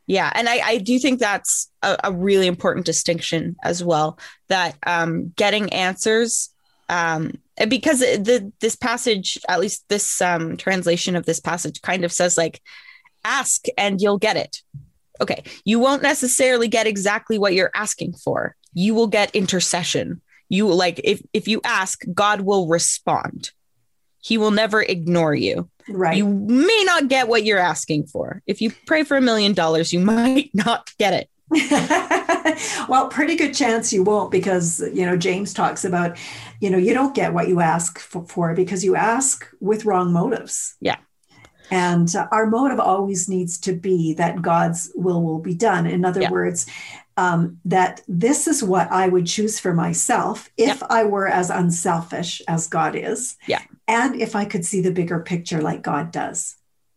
Yeah, 0.10 0.32
and 0.34 0.50
I, 0.50 0.60
I 0.60 0.78
do 0.80 0.98
think 0.98 1.20
that's 1.20 1.70
a, 1.84 1.96
a, 2.06 2.12
really 2.12 2.48
important 2.48 2.88
distinction 2.88 3.56
as 3.64 3.84
well. 3.84 4.18
That 4.48 4.76
um, 4.88 5.34
getting 5.36 5.72
answers, 5.72 6.50
um, 6.90 7.34
because 7.68 8.00
the 8.00 8.52
this 8.60 8.76
passage, 8.76 9.38
at 9.48 9.60
least 9.60 9.88
this 9.88 10.20
um, 10.20 10.58
translation 10.58 11.16
of 11.16 11.28
this 11.28 11.40
passage, 11.40 11.84
kind 11.84 12.04
of 12.04 12.12
says 12.12 12.40
like, 12.40 12.60
"Ask 13.24 13.66
and 13.78 14.02
you'll 14.02 14.18
get 14.18 14.36
it." 14.36 14.64
Okay, 15.22 15.44
you 15.64 15.78
won't 15.78 16.02
necessarily 16.02 16.68
get 16.68 16.88
exactly 16.88 17.38
what 17.38 17.54
you're 17.54 17.72
asking 17.76 18.14
for. 18.14 18.56
You 18.74 18.96
will 18.96 19.08
get 19.08 19.36
intercession. 19.36 20.22
You 20.50 20.74
like 20.74 21.00
if 21.04 21.22
if 21.34 21.48
you 21.48 21.62
ask, 21.64 22.04
God 22.16 22.42
will 22.42 22.68
respond. 22.68 23.52
He 24.30 24.38
will 24.38 24.52
never 24.52 24.84
ignore 24.84 25.34
you. 25.34 25.68
Right. 25.90 26.16
You 26.16 26.28
may 26.28 26.84
not 26.86 27.08
get 27.08 27.28
what 27.28 27.46
you're 27.46 27.58
asking 27.58 28.06
for. 28.06 28.44
If 28.46 28.62
you 28.62 28.72
pray 28.86 29.04
for 29.04 29.18
a 29.18 29.22
million 29.22 29.54
dollars, 29.54 29.92
you 29.92 30.00
might 30.14 30.52
not 30.54 30.92
get 31.00 31.14
it. 31.14 31.30
well, 32.88 33.08
pretty 33.08 33.36
good 33.36 33.56
chance 33.56 33.92
you 33.92 34.04
won't 34.04 34.30
because, 34.30 34.82
you 34.94 35.04
know, 35.04 35.18
James 35.18 35.52
talks 35.52 35.84
about, 35.84 36.16
you 36.62 36.70
know, 36.70 36.78
you 36.78 36.94
don't 36.94 37.16
get 37.16 37.34
what 37.34 37.48
you 37.48 37.60
ask 37.60 37.98
for, 37.98 38.24
for 38.28 38.54
because 38.54 38.86
you 38.86 38.96
ask 38.96 39.48
with 39.60 39.86
wrong 39.86 40.14
motives. 40.14 40.76
Yeah. 40.80 40.98
And 41.72 42.16
uh, 42.16 42.28
our 42.32 42.46
motive 42.46 42.80
always 42.80 43.28
needs 43.28 43.58
to 43.62 43.74
be 43.74 44.14
that 44.14 44.44
God's 44.44 44.92
will 44.94 45.24
will 45.24 45.40
be 45.40 45.56
done. 45.56 45.88
In 45.88 46.06
other 46.06 46.22
yeah. 46.22 46.30
words, 46.30 46.68
um, 47.18 47.60
that 47.66 48.02
this 48.08 48.48
is 48.48 48.64
what 48.64 48.92
I 48.92 49.08
would 49.08 49.26
choose 49.26 49.60
for 49.60 49.74
myself 49.74 50.50
if 50.56 50.80
yeah. 50.80 50.88
I 50.90 51.04
were 51.04 51.28
as 51.28 51.50
unselfish 51.50 52.42
as 52.48 52.68
God 52.68 52.96
is. 52.96 53.36
Yeah. 53.48 53.62
And 53.90 54.16
if 54.22 54.36
I 54.36 54.46
could 54.46 54.64
see 54.64 54.82
the 54.82 54.92
bigger 54.92 55.20
picture 55.20 55.62
like 55.62 55.82
God 55.82 56.12
does. 56.12 56.56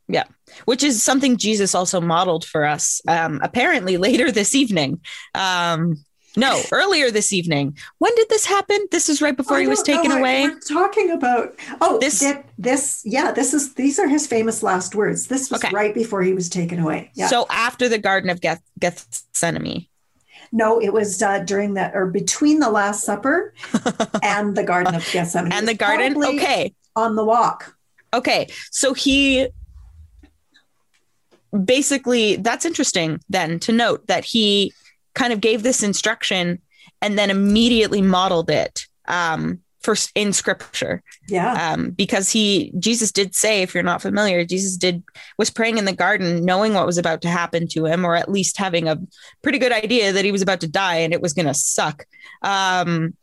Yeah. 0.09 0.25
Which 0.67 0.83
is 0.83 1.03
something 1.03 1.39
Jesus 1.39 1.75
also 1.75 2.03
modeled 2.03 2.45
for 2.45 2.67
us, 2.67 3.01
um, 3.09 3.41
apparently 3.43 3.97
later 3.97 4.31
this 4.31 4.55
evening. 4.55 5.01
Um, 5.35 6.05
no, 6.37 6.61
earlier 6.71 7.11
this 7.11 7.33
evening. 7.33 7.79
When 7.99 8.15
did 8.15 8.29
this 8.29 8.45
happen? 8.45 8.87
This 8.91 9.09
is 9.09 9.23
right 9.23 9.37
before 9.37 9.59
I 9.59 9.63
he 9.63 9.67
was 9.67 9.83
taken 9.83 10.11
know. 10.11 10.19
away. 10.19 10.45
We're 10.45 10.61
talking 10.61 11.11
about 11.11 11.55
oh 11.83 11.99
this 11.99 12.25
this 12.57 13.03
yeah 13.05 13.33
this 13.33 13.53
is 13.53 13.75
these 13.75 13.99
are 13.99 14.09
his 14.09 14.27
famous 14.27 14.63
last 14.63 14.95
words. 14.95 15.27
This 15.27 15.51
was 15.51 15.63
okay. 15.63 15.75
right 15.75 15.95
before 15.95 16.23
he 16.23 16.33
was 16.33 16.49
taken 16.49 16.79
away. 16.79 17.11
Yeah. 17.15 17.27
So 17.27 17.47
after 17.51 17.89
the 17.89 17.99
Garden 17.99 18.31
of 18.31 18.41
Geth- 18.41 18.63
Gethsemane. 18.79 19.89
No, 20.53 20.81
it 20.81 20.93
was 20.93 21.23
uh, 21.23 21.41
during 21.41 21.75
that 21.75 21.95
or 21.95 22.07
between 22.07 22.61
the 22.61 22.71
Last 22.71 23.05
Supper 23.05 23.55
and 24.23 24.55
the 24.55 24.63
Garden 24.63 24.95
of 24.95 25.07
Gethsemane. 25.13 25.53
and 25.53 25.67
the 25.67 25.75
garden. 25.75 26.17
Okay. 26.17 26.75
On 26.97 27.17
the 27.17 27.25
walk. 27.25 27.77
Okay. 28.15 28.49
So 28.71 28.93
he 28.95 29.49
basically, 31.65 32.37
that's 32.37 32.65
interesting 32.65 33.21
then 33.29 33.59
to 33.61 33.73
note 33.73 34.07
that 34.07 34.25
he 34.25 34.73
kind 35.15 35.33
of 35.33 35.41
gave 35.41 35.63
this 35.63 35.83
instruction 35.83 36.61
and 37.01 37.19
then 37.19 37.31
immediately 37.31 38.01
modeled 38.01 38.49
it 38.51 38.87
um, 39.07 39.61
first 39.83 40.13
in 40.15 40.33
scripture 40.33 41.03
Yeah. 41.29 41.73
um, 41.73 41.91
because 41.91 42.31
he 42.31 42.73
jesus 42.79 43.11
did 43.11 43.35
say 43.35 43.63
if 43.63 43.75
you're 43.75 43.83
not 43.83 44.01
familiar 44.01 44.45
jesus 44.45 44.77
did 44.77 45.03
was 45.39 45.51
praying 45.51 45.77
in 45.77 45.85
the 45.87 45.93
garden 45.93 46.45
knowing 46.45 46.73
what 46.75 46.87
was 46.87 46.99
about 46.99 47.21
to 47.23 47.29
happen 47.29 47.67
to 47.69 47.87
him 47.87 48.05
or 48.05 48.15
at 48.15 48.31
least 48.31 48.57
having 48.59 48.87
a 48.89 48.97
pretty 49.43 49.59
good 49.59 49.73
idea 49.73 50.13
that 50.13 50.25
he 50.25 50.31
was 50.31 50.41
about 50.41 50.61
to 50.61 50.69
die 50.69 50.95
and 50.99 51.13
it 51.13 51.21
was 51.21 51.33
going 51.35 51.47
to 51.47 51.55
suck 51.55 52.07
um, 52.43 53.15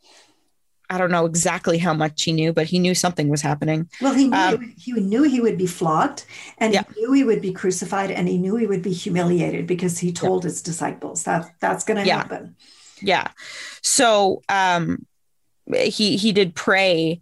i 0.90 0.98
don't 0.98 1.10
know 1.10 1.24
exactly 1.24 1.78
how 1.78 1.94
much 1.94 2.22
he 2.24 2.32
knew 2.32 2.52
but 2.52 2.66
he 2.66 2.78
knew 2.78 2.94
something 2.94 3.28
was 3.28 3.42
happening 3.42 3.88
Well, 4.00 4.14
he 4.14 4.28
knew 4.28 4.36
Um, 4.36 4.74
he 4.76 4.92
knew 4.92 5.22
he 5.22 5.40
would 5.40 5.56
be 5.58 5.66
flogged, 5.66 6.24
and 6.58 6.74
Yeah. 6.74 6.82
he 6.94 7.00
knew 7.00 7.12
he 7.12 7.24
would 7.24 7.40
be 7.40 7.52
crucified, 7.52 8.10
and 8.10 8.28
he 8.28 8.36
knew 8.38 8.56
he 8.56 8.66
would 8.66 8.82
be 8.82 8.92
humiliated 8.92 9.66
because 9.66 9.98
he 10.00 10.12
told 10.12 10.44
his 10.44 10.60
disciples 10.62 11.22
that 11.24 11.42
that's 11.60 11.84
going 11.84 11.98
to 12.00 12.06
Yeah. 12.06 12.18
happen. 12.18 12.56
yeah 13.02 13.28
so 13.82 14.42
um 14.50 15.06
he 15.72 16.16
he 16.16 16.32
did 16.32 16.54
pray 16.54 17.20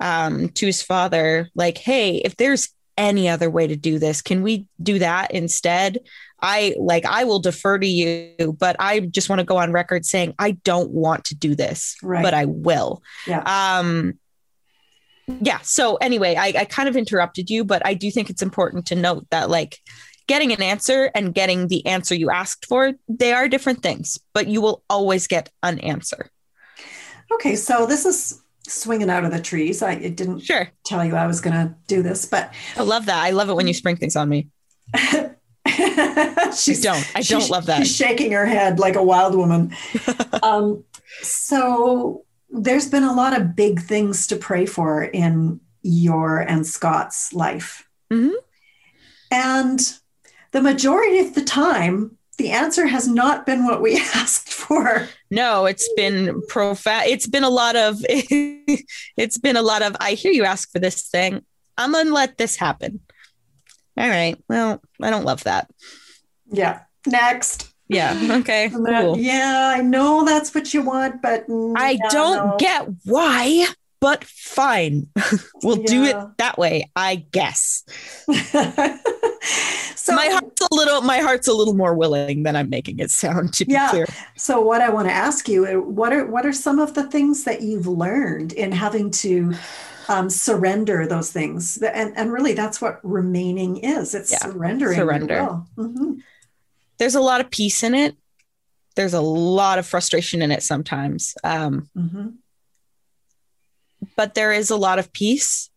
um 0.00 0.48
to 0.50 0.66
his 0.66 0.80
father 0.82 1.50
like 1.54 1.76
hey 1.78 2.16
if 2.24 2.36
there's 2.36 2.68
any 2.96 3.28
other 3.28 3.50
way 3.50 3.66
to 3.66 3.76
do 3.76 3.98
this 3.98 4.22
can 4.22 4.42
we 4.42 4.66
do 4.82 4.98
that 4.98 5.30
instead 5.32 5.98
i 6.44 6.74
like 6.78 7.04
i 7.06 7.24
will 7.24 7.40
defer 7.40 7.78
to 7.78 7.86
you 7.86 8.54
but 8.58 8.76
i 8.78 9.00
just 9.00 9.28
want 9.28 9.38
to 9.40 9.44
go 9.44 9.56
on 9.56 9.72
record 9.72 10.04
saying 10.04 10.34
i 10.38 10.50
don't 10.70 10.90
want 10.90 11.24
to 11.24 11.34
do 11.34 11.54
this 11.54 11.96
Right. 12.02 12.22
but 12.22 12.34
i 12.34 12.44
will 12.44 13.02
Yeah. 13.26 13.42
um 13.78 14.14
yeah 15.40 15.58
so 15.62 15.96
anyway 15.96 16.34
I, 16.36 16.52
I 16.60 16.64
kind 16.66 16.88
of 16.88 16.96
interrupted 16.96 17.48
you 17.50 17.64
but 17.64 17.84
i 17.86 17.94
do 17.94 18.10
think 18.10 18.28
it's 18.30 18.42
important 18.42 18.86
to 18.86 18.94
note 18.94 19.26
that 19.30 19.48
like 19.48 19.78
getting 20.26 20.52
an 20.52 20.62
answer 20.62 21.10
and 21.14 21.34
getting 21.34 21.68
the 21.68 21.84
answer 21.86 22.14
you 22.14 22.30
asked 22.30 22.66
for 22.66 22.92
they 23.08 23.32
are 23.32 23.48
different 23.48 23.82
things 23.82 24.18
but 24.34 24.46
you 24.48 24.60
will 24.60 24.82
always 24.90 25.26
get 25.26 25.50
an 25.62 25.78
answer 25.80 26.30
Okay, 27.32 27.56
so 27.56 27.86
this 27.86 28.04
is 28.04 28.42
swinging 28.68 29.08
out 29.08 29.24
of 29.24 29.32
the 29.32 29.40
trees. 29.40 29.82
I 29.82 29.92
it 29.92 30.14
didn't 30.14 30.40
sure 30.40 30.70
tell 30.84 31.02
you 31.04 31.16
I 31.16 31.26
was 31.26 31.40
going 31.40 31.56
to 31.56 31.74
do 31.86 32.02
this, 32.02 32.26
but 32.26 32.52
i 32.76 32.82
love 32.82 33.06
that 33.06 33.16
i 33.24 33.30
love 33.30 33.48
it 33.48 33.54
when 33.56 33.66
you 33.66 33.72
spring 33.74 33.96
things 33.96 34.14
on 34.14 34.28
me 34.28 34.48
she's 36.56 36.80
don't. 36.80 37.06
I 37.14 37.22
don't 37.22 37.48
love 37.50 37.66
that. 37.66 37.78
She's 37.78 37.94
shaking 37.94 38.32
her 38.32 38.46
head 38.46 38.78
like 38.78 38.96
a 38.96 39.02
wild 39.02 39.34
woman. 39.34 39.74
um, 40.42 40.84
so 41.22 42.24
there's 42.50 42.88
been 42.88 43.04
a 43.04 43.12
lot 43.14 43.38
of 43.38 43.56
big 43.56 43.80
things 43.80 44.26
to 44.28 44.36
pray 44.36 44.66
for 44.66 45.02
in 45.04 45.60
your 45.82 46.38
and 46.40 46.66
Scott's 46.66 47.32
life. 47.32 47.88
Mhm. 48.12 48.32
And 49.30 49.80
the 50.52 50.62
majority 50.62 51.18
of 51.18 51.34
the 51.34 51.42
time, 51.42 52.16
the 52.38 52.50
answer 52.50 52.86
has 52.86 53.06
not 53.08 53.46
been 53.46 53.64
what 53.64 53.82
we 53.82 53.96
asked 54.14 54.52
for. 54.52 55.08
no 55.30 55.66
it's 55.66 55.88
been 55.94 56.40
profound 56.48 57.04
it's 57.06 57.26
been 57.26 57.44
a 57.44 57.50
lot 57.50 57.76
of 57.76 57.98
it's 58.08 59.38
been 59.38 59.56
a 59.56 59.62
lot 59.62 59.82
of 59.82 59.94
i 60.00 60.12
hear 60.12 60.32
you 60.32 60.44
ask 60.44 60.70
for 60.72 60.78
this 60.78 61.02
thing 61.08 61.44
i'm 61.76 61.92
gonna 61.92 62.10
let 62.10 62.38
this 62.38 62.56
happen 62.56 63.00
all 63.96 64.08
right 64.08 64.36
well 64.48 64.80
i 65.02 65.10
don't 65.10 65.24
love 65.24 65.44
that 65.44 65.70
Yeah. 66.50 66.80
Next. 67.06 67.72
yeah 67.88 68.16
okay 68.40 68.64
And 68.72 68.86
that- 68.86 69.02
cool. 69.02 69.18
Yeah, 69.18 69.72
I 69.76 69.82
know 69.82 70.24
that's 70.24 70.54
what 70.54 70.72
you 70.74 70.82
want, 70.82 71.20
but 71.22 71.46
mm, 71.48 71.74
I 71.76 71.92
yeah, 71.92 72.08
don't 72.10 72.58
get 72.58 72.88
why, 73.04 73.66
but 74.00 74.24
fine. 74.24 75.08
we'll 75.62 75.82
do 75.82 76.04
it 76.04 76.16
that 76.38 76.56
way, 76.58 76.90
I 76.96 77.16
guess. 77.16 77.84
so 79.96 80.14
my 80.14 80.26
heart's 80.28 80.60
a 80.60 80.74
little 80.74 81.00
my 81.02 81.18
heart's 81.18 81.48
a 81.48 81.52
little 81.52 81.74
more 81.74 81.94
willing 81.94 82.42
than 82.42 82.56
I'm 82.56 82.68
making 82.70 82.98
it 82.98 83.10
sound 83.10 83.52
to 83.54 83.64
be 83.64 83.72
Yeah. 83.72 83.90
clear. 83.90 84.06
So 84.36 84.60
what 84.60 84.80
I 84.80 84.88
want 84.90 85.08
to 85.08 85.12
ask 85.14 85.48
you, 85.48 85.66
uh, 85.66 85.72
what 85.80 86.12
are 86.12 86.26
what 86.26 86.46
are 86.46 86.52
some 86.52 86.78
of 86.78 86.94
the 86.94 87.04
things 87.10 87.44
that 87.44 87.62
you've 87.62 87.86
learned 87.86 88.52
in 88.52 88.72
having 88.72 89.10
to 89.10 89.54
um, 90.08 90.28
surrender 90.30 91.06
those 91.06 91.30
things? 91.32 91.78
And 91.78 92.16
and 92.16 92.32
really, 92.32 92.54
that's 92.54 92.80
what 92.80 93.00
remaining 93.02 93.78
is. 93.78 94.14
It's 94.14 94.30
Yeah, 94.32 94.38
surrendering. 94.38 94.96
surrender. 94.98 95.62
Mhm. 95.76 96.20
There's 96.98 97.14
a 97.14 97.20
lot 97.20 97.40
of 97.40 97.50
peace 97.50 97.82
in 97.82 97.94
it. 97.94 98.16
There's 98.96 99.14
a 99.14 99.20
lot 99.20 99.78
of 99.78 99.86
frustration 99.86 100.40
in 100.42 100.52
it 100.52 100.62
sometimes. 100.62 101.34
Um, 101.42 101.88
Mhm. 101.96 102.34
but 104.16 104.34
there 104.34 104.52
is 104.52 104.70
a 104.70 104.76
lot 104.76 104.98
of 104.98 105.12
peace 105.12 105.70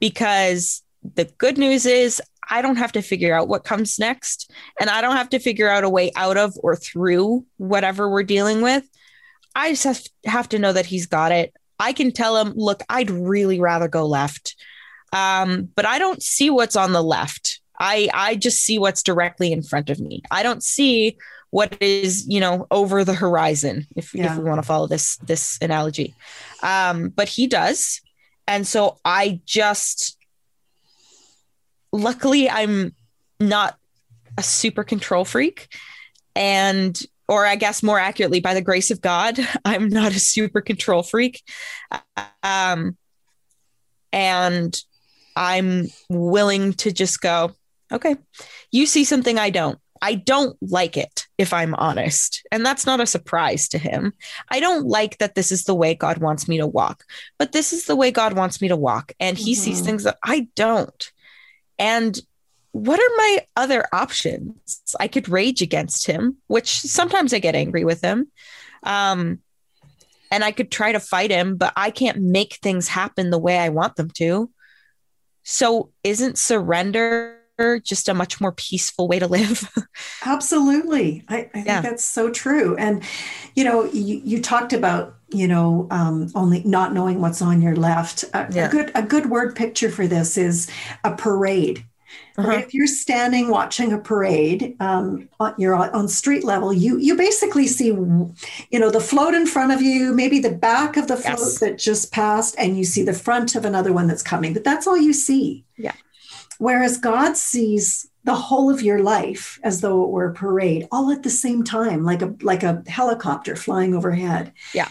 because 0.00 0.82
the 1.14 1.24
good 1.38 1.58
news 1.58 1.84
is 1.84 2.22
I 2.48 2.62
don't 2.62 2.76
have 2.76 2.92
to 2.92 3.02
figure 3.02 3.34
out 3.34 3.48
what 3.48 3.64
comes 3.64 3.98
next 3.98 4.50
and 4.80 4.90
I 4.90 5.00
don't 5.00 5.16
have 5.16 5.30
to 5.30 5.38
figure 5.38 5.68
out 5.68 5.84
a 5.84 5.88
way 5.88 6.10
out 6.16 6.36
of 6.36 6.54
or 6.62 6.76
through 6.76 7.44
whatever 7.56 8.10
we're 8.10 8.22
dealing 8.22 8.62
with. 8.62 8.84
I 9.54 9.70
just 9.70 9.84
have, 9.84 10.02
have 10.24 10.48
to 10.50 10.58
know 10.58 10.72
that 10.72 10.86
he's 10.86 11.06
got 11.06 11.32
it. 11.32 11.54
I 11.78 11.92
can 11.92 12.10
tell 12.12 12.36
him, 12.36 12.52
look, 12.56 12.82
I'd 12.88 13.10
really 13.10 13.60
rather 13.60 13.88
go 13.88 14.06
left. 14.06 14.56
Um, 15.12 15.68
but 15.74 15.84
I 15.84 15.98
don't 15.98 16.22
see 16.22 16.48
what's 16.50 16.76
on 16.76 16.92
the 16.92 17.02
left. 17.02 17.60
I 17.78 18.08
I 18.14 18.34
just 18.36 18.62
see 18.64 18.78
what's 18.78 19.02
directly 19.02 19.52
in 19.52 19.62
front 19.62 19.90
of 19.90 20.00
me. 20.00 20.22
I 20.30 20.42
don't 20.42 20.62
see 20.62 21.16
what 21.50 21.76
is, 21.82 22.26
you 22.26 22.40
know, 22.40 22.66
over 22.70 23.04
the 23.04 23.12
horizon, 23.12 23.86
if, 23.94 24.14
Yeah. 24.14 24.32
if 24.32 24.38
we 24.38 24.44
want 24.44 24.58
to 24.58 24.66
follow 24.66 24.86
this 24.86 25.16
this 25.18 25.58
analogy. 25.60 26.14
Um, 26.62 27.10
but 27.10 27.28
he 27.28 27.46
does. 27.46 28.00
And 28.46 28.66
so 28.66 28.98
I 29.04 29.40
just 29.44 30.16
luckily 31.92 32.48
I'm 32.48 32.94
not 33.38 33.76
a 34.38 34.42
super 34.42 34.84
control 34.84 35.24
freak. 35.24 35.68
And 36.34 37.00
or 37.28 37.46
I 37.46 37.56
guess 37.56 37.82
more 37.82 37.98
accurately, 37.98 38.40
by 38.40 38.54
the 38.54 38.60
grace 38.62 38.90
of 38.90 39.00
God, 39.00 39.38
I'm 39.64 39.88
not 39.88 40.12
a 40.12 40.20
super 40.20 40.60
control 40.60 41.02
freak. 41.02 41.42
Um, 42.42 42.96
and 44.12 44.78
I'm 45.36 45.86
willing 46.10 46.74
to 46.74 46.92
just 46.92 47.20
go, 47.20 47.52
okay, 47.90 48.16
you 48.70 48.86
see 48.86 49.04
something 49.04 49.38
I 49.38 49.50
don't. 49.50 49.78
I 50.04 50.16
don't 50.16 50.56
like 50.60 50.96
it, 50.96 51.26
if 51.38 51.52
I'm 51.52 51.74
honest. 51.76 52.42
And 52.50 52.66
that's 52.66 52.86
not 52.86 53.00
a 53.00 53.06
surprise 53.06 53.68
to 53.68 53.78
him. 53.78 54.12
I 54.50 54.58
don't 54.58 54.86
like 54.86 55.18
that 55.18 55.36
this 55.36 55.52
is 55.52 55.62
the 55.62 55.76
way 55.76 55.94
God 55.94 56.18
wants 56.18 56.48
me 56.48 56.58
to 56.58 56.66
walk, 56.66 57.04
but 57.38 57.52
this 57.52 57.72
is 57.72 57.86
the 57.86 57.94
way 57.94 58.10
God 58.10 58.32
wants 58.32 58.60
me 58.60 58.66
to 58.66 58.76
walk. 58.76 59.12
And 59.20 59.38
he 59.38 59.54
sees 59.54 59.80
Mhm. 59.80 59.84
things 59.84 60.04
that 60.04 60.18
I 60.24 60.48
don't. 60.56 61.11
And 61.82 62.18
what 62.70 62.98
are 62.98 63.16
my 63.16 63.46
other 63.56 63.86
options? 63.92 64.80
I 64.98 65.08
could 65.08 65.28
rage 65.28 65.60
against 65.60 66.06
him, 66.06 66.38
which 66.46 66.70
sometimes 66.78 67.34
I 67.34 67.38
get 67.38 67.54
angry 67.54 67.84
with 67.84 68.00
him. 68.02 68.30
Um, 68.82 69.40
and 70.30 70.42
I 70.42 70.52
could 70.52 70.70
try 70.70 70.92
to 70.92 71.00
fight 71.00 71.30
him, 71.30 71.56
but 71.56 71.72
I 71.76 71.90
can't 71.90 72.18
make 72.22 72.54
things 72.62 72.88
happen 72.88 73.28
the 73.30 73.38
way 73.38 73.58
I 73.58 73.68
want 73.68 73.96
them 73.96 74.08
to. 74.14 74.50
So 75.42 75.90
isn't 76.02 76.38
surrender 76.38 77.38
just 77.84 78.08
a 78.08 78.14
much 78.14 78.40
more 78.40 78.52
peaceful 78.52 79.08
way 79.08 79.18
to 79.18 79.26
live? 79.26 79.68
Absolutely. 80.24 81.24
I, 81.28 81.36
I 81.36 81.42
think 81.52 81.66
Yeah. 81.66 81.80
that's 81.82 82.04
so 82.04 82.30
true. 82.30 82.76
And, 82.76 83.02
you 83.54 83.64
know, 83.64 83.84
you, 83.84 84.22
you 84.24 84.40
talked 84.40 84.72
about, 84.72 85.16
you 85.32 85.48
know, 85.48 85.86
um, 85.90 86.30
only 86.34 86.62
not 86.64 86.92
knowing 86.92 87.20
what's 87.20 87.42
on 87.42 87.60
your 87.62 87.76
left. 87.76 88.24
A, 88.34 88.46
Yeah. 88.50 88.66
a 88.66 88.70
good 88.70 88.92
a 88.94 89.02
good 89.02 89.26
word 89.30 89.54
picture 89.56 89.90
for 89.90 90.06
this 90.06 90.36
is 90.36 90.68
a 91.04 91.14
parade. 91.14 91.84
Uh-huh. 92.36 92.50
If 92.52 92.72
you're 92.74 92.86
standing 92.86 93.48
watching 93.48 93.92
a 93.92 93.98
parade, 93.98 94.74
um, 94.80 95.28
on, 95.40 95.54
you're 95.58 95.74
on, 95.74 95.90
on 95.90 96.08
street 96.08 96.44
level. 96.44 96.72
You 96.72 96.98
you 96.98 97.16
basically 97.16 97.66
see, 97.66 97.86
you 97.86 98.78
know, 98.80 98.90
the 98.90 99.00
float 99.00 99.34
in 99.34 99.46
front 99.46 99.72
of 99.72 99.80
you, 99.82 100.14
maybe 100.14 100.38
the 100.38 100.50
back 100.50 100.96
of 100.96 101.08
the 101.08 101.16
float 101.16 101.38
Yes. 101.38 101.58
that 101.60 101.78
just 101.78 102.12
passed, 102.12 102.54
and 102.58 102.76
you 102.76 102.84
see 102.84 103.02
the 103.02 103.12
front 103.14 103.54
of 103.54 103.64
another 103.64 103.92
one 103.92 104.06
that's 104.08 104.22
coming. 104.22 104.52
But 104.54 104.64
that's 104.64 104.86
all 104.86 104.96
you 104.96 105.12
see. 105.12 105.64
Yeah. 105.76 105.92
Whereas 106.58 106.96
God 106.98 107.36
sees 107.36 108.08
the 108.24 108.34
whole 108.34 108.70
of 108.70 108.82
your 108.82 109.02
life 109.02 109.58
as 109.64 109.80
though 109.80 110.04
it 110.04 110.10
were 110.10 110.28
a 110.28 110.34
parade, 110.34 110.86
all 110.92 111.10
at 111.10 111.22
the 111.24 111.30
same 111.30 111.64
time, 111.64 112.04
like 112.04 112.22
a 112.22 112.34
like 112.42 112.62
a 112.62 112.82
helicopter 112.86 113.56
flying 113.56 113.94
overhead. 113.94 114.52
Yeah. 114.72 114.88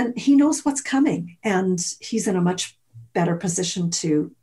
And 0.00 0.18
He 0.18 0.34
knows 0.34 0.64
what's 0.64 0.80
coming, 0.80 1.36
and 1.44 1.78
He's 2.00 2.26
in 2.26 2.36
a 2.36 2.40
much 2.40 2.78
better 3.12 3.36
position 3.36 3.90
to 3.90 4.34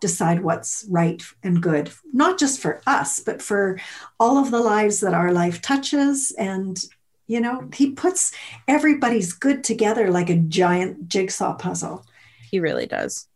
decide 0.00 0.42
what's 0.42 0.86
right 0.88 1.22
and 1.42 1.62
good, 1.62 1.92
not 2.12 2.38
just 2.38 2.60
for 2.60 2.80
us, 2.86 3.20
but 3.20 3.42
for 3.42 3.78
all 4.18 4.38
of 4.38 4.50
the 4.50 4.60
lives 4.60 5.00
that 5.00 5.14
our 5.14 5.32
life 5.32 5.60
touches. 5.62 6.32
And, 6.32 6.82
you 7.28 7.40
know, 7.40 7.68
he 7.72 7.92
puts 7.92 8.32
everybody's 8.66 9.32
good 9.32 9.62
together 9.62 10.10
like 10.10 10.30
a 10.30 10.36
giant 10.36 11.08
jigsaw 11.08 11.54
puzzle. 11.54 12.04
He 12.50 12.58
really 12.58 12.86
does. 12.86 13.28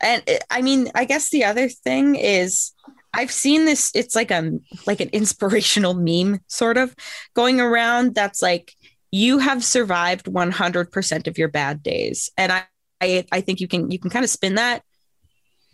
And 0.00 0.22
eh, 0.26 0.38
I 0.50 0.62
mean, 0.62 0.90
I 0.94 1.04
guess 1.04 1.30
the 1.30 1.44
other 1.44 1.68
thing 1.68 2.14
is 2.14 2.72
I've 3.12 3.32
seen 3.32 3.64
this 3.64 3.90
it's 3.94 4.14
like 4.14 4.30
a 4.30 4.52
like 4.86 5.00
an 5.00 5.10
inspirational 5.12 5.94
meme 6.06 6.40
sort 6.48 6.78
of 6.78 6.94
going 7.34 7.60
around 7.60 8.14
that's 8.14 8.42
like 8.42 8.74
you 9.14 9.38
have 9.38 9.62
survived 9.62 10.26
100% 10.26 11.26
of 11.28 11.38
your 11.38 11.46
bad 11.46 11.84
days. 11.84 12.32
And 12.36 12.50
I 12.50 12.64
I, 13.00 13.24
I 13.30 13.40
think 13.42 13.60
you 13.60 13.68
can 13.68 13.90
you 13.90 13.98
can 13.98 14.10
kind 14.10 14.24
of 14.24 14.30
spin 14.30 14.56
that. 14.56 14.82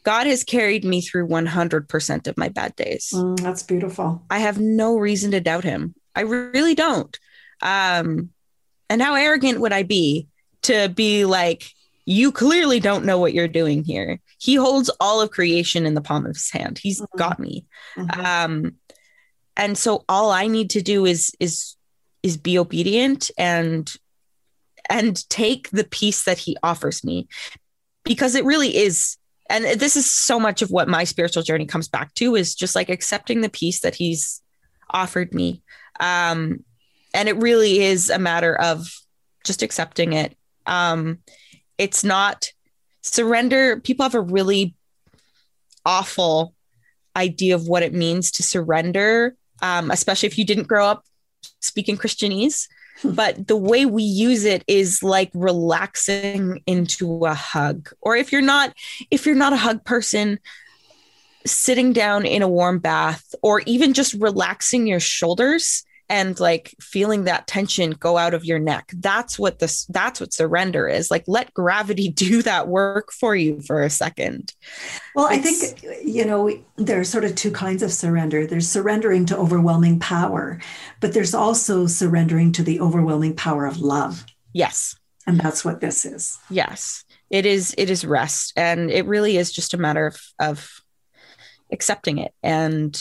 God 0.03 0.26
has 0.26 0.44
carried 0.44 0.85
me 0.85 1.00
through 1.00 1.29
100% 1.29 2.26
of 2.26 2.38
my 2.38 2.48
bad 2.48 2.74
days. 2.76 3.11
Mm, 3.14 3.38
that's 3.40 3.62
beautiful. 3.62 4.22
I 4.31 4.38
have 4.40 4.59
no 4.59 4.96
reason 4.96 5.31
to 5.33 5.40
doubt 5.40 5.64
him. 5.64 5.94
I 6.14 6.22
really 6.22 6.74
don't. 6.74 7.18
Um, 7.61 8.31
and 8.88 9.03
how 9.03 9.14
arrogant 9.14 9.61
would 9.61 9.72
I 9.72 9.83
be 9.83 10.29
to 10.62 10.88
be 10.88 11.24
like, 11.26 11.70
you 12.07 12.33
clearly 12.33 12.81
don't 12.81 13.05
know 13.05 13.18
what 13.18 13.35
you're 13.35 13.46
doing 13.46 13.85
here. 13.85 14.20
He 14.38 14.55
holds 14.55 14.90
all 15.00 15.20
of 15.20 15.31
creation 15.31 15.85
in 15.85 15.94
the 15.94 16.00
palm 16.00 16.24
of 16.24 16.35
his 16.35 16.50
hand. 16.50 16.79
He's 16.79 17.00
mm-hmm. 17.00 17.18
got 17.18 17.38
me. 17.38 17.66
Mm-hmm. 17.96 18.20
Um, 18.20 18.74
and 19.57 19.76
so 19.76 20.05
all 20.09 20.31
I 20.31 20.46
need 20.46 20.70
to 20.70 20.83
do 20.83 21.05
is 21.05 21.33
is 21.38 21.76
is 22.23 22.37
be 22.37 22.59
obedient 22.59 23.31
and 23.39 23.93
and 24.89 25.29
take 25.29 25.71
the 25.71 25.85
peace 25.85 26.25
that 26.25 26.39
he 26.39 26.57
offers 26.63 27.05
me. 27.05 27.29
Because 28.05 28.35
it 28.35 28.45
really 28.45 28.77
is 28.77 29.17
and 29.49 29.65
this 29.81 29.97
is 29.97 30.09
so 30.09 30.39
much 30.39 30.63
of 30.63 30.71
what 30.71 30.89
my 30.89 31.05
spiritual 31.05 31.43
journey 31.43 31.67
comes 31.67 31.89
back 31.89 32.15
to 32.15 32.37
is 32.37 32.55
just 32.55 32.77
like 32.77 32.89
accepting 32.89 33.41
the 33.41 33.49
peace 33.49 33.81
that 33.81 33.95
he's 33.95 34.43
offered 34.91 35.35
me. 35.35 35.63
Um 35.99 36.65
and 37.13 37.29
it 37.29 37.37
really 37.37 37.81
is 37.81 38.11
a 38.11 38.19
matter 38.19 38.55
of 38.55 38.89
just 39.45 39.63
accepting 39.63 40.13
it. 40.13 40.37
Um 40.67 41.19
it's 41.79 42.05
not 42.05 42.53
surrender 43.03 43.81
people 43.81 44.05
have 44.05 44.15
a 44.15 44.21
really 44.21 44.75
awful 45.87 46.55
idea 47.17 47.55
of 47.55 47.67
what 47.67 47.83
it 47.83 47.95
means 47.95 48.31
to 48.31 48.43
surrender 48.43 49.35
um, 49.63 49.91
especially 49.91 50.27
if 50.27 50.39
you 50.39 50.45
didn't 50.45 50.69
grow 50.69 50.87
up 50.87 51.05
speaking 51.61 51.96
christianese 51.96 52.68
hmm. 53.01 53.12
but 53.12 53.46
the 53.46 53.57
way 53.57 53.87
we 53.87 54.03
use 54.03 54.44
it 54.44 54.64
is 54.66 55.03
like 55.03 55.31
relaxing 55.35 56.62
into 56.66 57.25
a 57.25 57.35
hug. 57.35 57.90
Or 58.01 58.16
if 58.16 58.33
you're 58.33 58.42
not 58.42 58.75
if 59.11 59.27
you're 59.27 59.35
not 59.35 59.53
a 59.53 59.57
hug 59.57 59.85
person 59.85 60.38
sitting 61.46 61.92
down 61.92 62.27
in 62.27 62.42
a 62.42 62.49
warm 62.49 62.79
bath 62.79 63.35
or 63.42 63.61
even 63.61 63.94
just 63.94 64.14
relaxing 64.14 64.87
your 64.87 65.01
shoulders 65.01 65.85
and 66.11 66.38
like 66.40 66.75
feeling 66.81 67.25
that 67.25 67.46
tension 67.46 67.92
go 67.92 68.18
out 68.18 68.35
of 68.35 68.44
your 68.44 68.59
neck. 68.59 68.90
That's 68.96 69.38
what 69.38 69.61
this 69.61 69.87
that's 69.87 70.20
what 70.20 70.35
surrender 70.35 70.88
is. 70.88 71.11
Like 71.11 71.25
let 71.27 71.55
gravity 71.55 72.09
do 72.27 72.42
that 72.42 72.68
work 72.68 73.12
for 73.12 73.35
you 73.35 73.62
for 73.62 73.83
a 73.83 73.88
second. 73.88 74.53
Well 75.14 75.29
it's, 75.31 75.38
i 75.38 75.77
think 75.79 76.05
you 76.05 76.27
know 76.27 76.53
there 76.77 77.01
are 77.01 77.05
sort 77.05 77.25
of 77.25 77.37
two 77.37 77.53
kinds 77.53 77.83
of 77.83 77.92
surrender. 77.92 78.46
There's 78.46 78.68
surrendering 78.68 79.25
to 79.27 79.38
overwhelming 79.38 80.01
power 80.01 80.61
but 80.99 81.14
there's 81.14 81.35
also 81.35 81.87
surrendering 81.87 82.53
to 82.53 82.62
the 82.62 82.81
overwhelming 82.81 83.37
power 83.37 83.64
of 83.64 83.81
love. 83.81 84.27
Yes. 84.53 84.96
And 85.27 85.38
that's 85.38 85.64
what 85.64 85.81
this 85.81 86.05
is. 86.05 86.38
Yes. 86.51 87.05
It 87.31 87.46
is 87.46 87.73
it 87.79 87.88
is 87.88 88.05
rest. 88.05 88.53
And 88.57 88.90
it 88.90 89.07
really 89.07 89.37
is 89.37 89.53
just 89.53 89.75
a 89.75 89.79
matter 89.79 90.09
of 90.09 90.20
of 90.40 90.70
accepting 91.70 92.18
it 92.18 92.35
and 92.42 93.01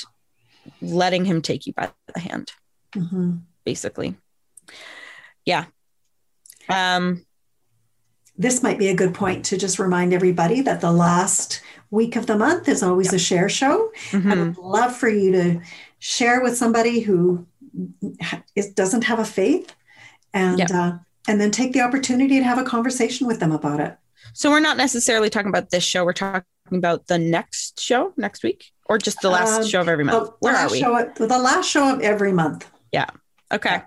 letting 0.80 1.26
him 1.26 1.41
take 1.41 1.65
you 1.65 1.74
by 1.74 1.89
the 2.13 2.19
hand 2.19 2.52
mm-hmm. 2.93 3.38
basically. 3.65 4.15
Yeah. 5.45 5.65
Um, 6.67 7.25
this 8.38 8.63
might 8.63 8.80
be 8.80 8.88
a 8.88 8.95
good 8.95 9.13
point 9.13 9.45
to 9.45 9.58
just 9.58 9.80
remind 9.80 10.13
everybody 10.13 10.62
that 10.62 10.82
the 10.82 10.91
last 10.91 11.62
week 11.91 12.15
of 12.15 12.25
the 12.25 12.38
month 12.38 12.69
is 12.69 12.84
always 12.84 13.08
yep. 13.08 13.15
a 13.15 13.19
share 13.19 13.49
show. 13.49 13.91
Mm-hmm. 14.12 14.32
I 14.32 14.36
would 14.36 14.58
love 14.58 14.95
for 14.95 15.10
you 15.10 15.32
to 15.32 15.62
share 15.99 16.41
with 16.41 16.56
somebody 16.56 17.02
who 17.02 17.45
is, 18.56 18.71
doesn't 18.73 19.04
have 19.04 19.19
a 19.19 19.25
faith 19.25 19.75
and 20.34 20.60
yep. 20.60 20.71
uh, 20.71 20.93
and 21.28 21.39
then 21.39 21.52
take 21.52 21.73
the 21.73 21.82
opportunity 21.82 22.38
to 22.39 22.43
have 22.43 22.58
a 22.58 22.63
conversation 22.63 23.28
with 23.28 23.39
them 23.39 23.52
about 23.52 23.80
it. 23.80 23.97
So 24.34 24.49
we're 24.49 24.60
not 24.60 24.78
necessarily 24.78 25.30
talking 25.30 25.49
about 25.49 25.69
this 25.69 25.84
show. 25.84 26.06
We're 26.06 26.13
talking 26.13 26.43
about 26.71 27.08
the 27.08 27.17
next 27.17 27.80
show 27.80 28.13
next 28.15 28.43
week, 28.43 28.71
or 28.86 28.97
just 28.97 29.21
the 29.21 29.30
last 29.30 29.62
um, 29.62 29.67
show 29.67 29.82
of 29.82 29.89
every 29.89 30.04
month. 30.04 30.30
Where 30.39 30.56
are 30.56 30.69
we? 30.69 30.80
Show, 30.80 31.12
the 31.15 31.28
last 31.28 31.69
show 31.69 31.93
of 31.93 32.02
every 32.02 32.32
month. 32.32 32.69
Yeah. 32.91 33.10
Okay. 33.52 33.82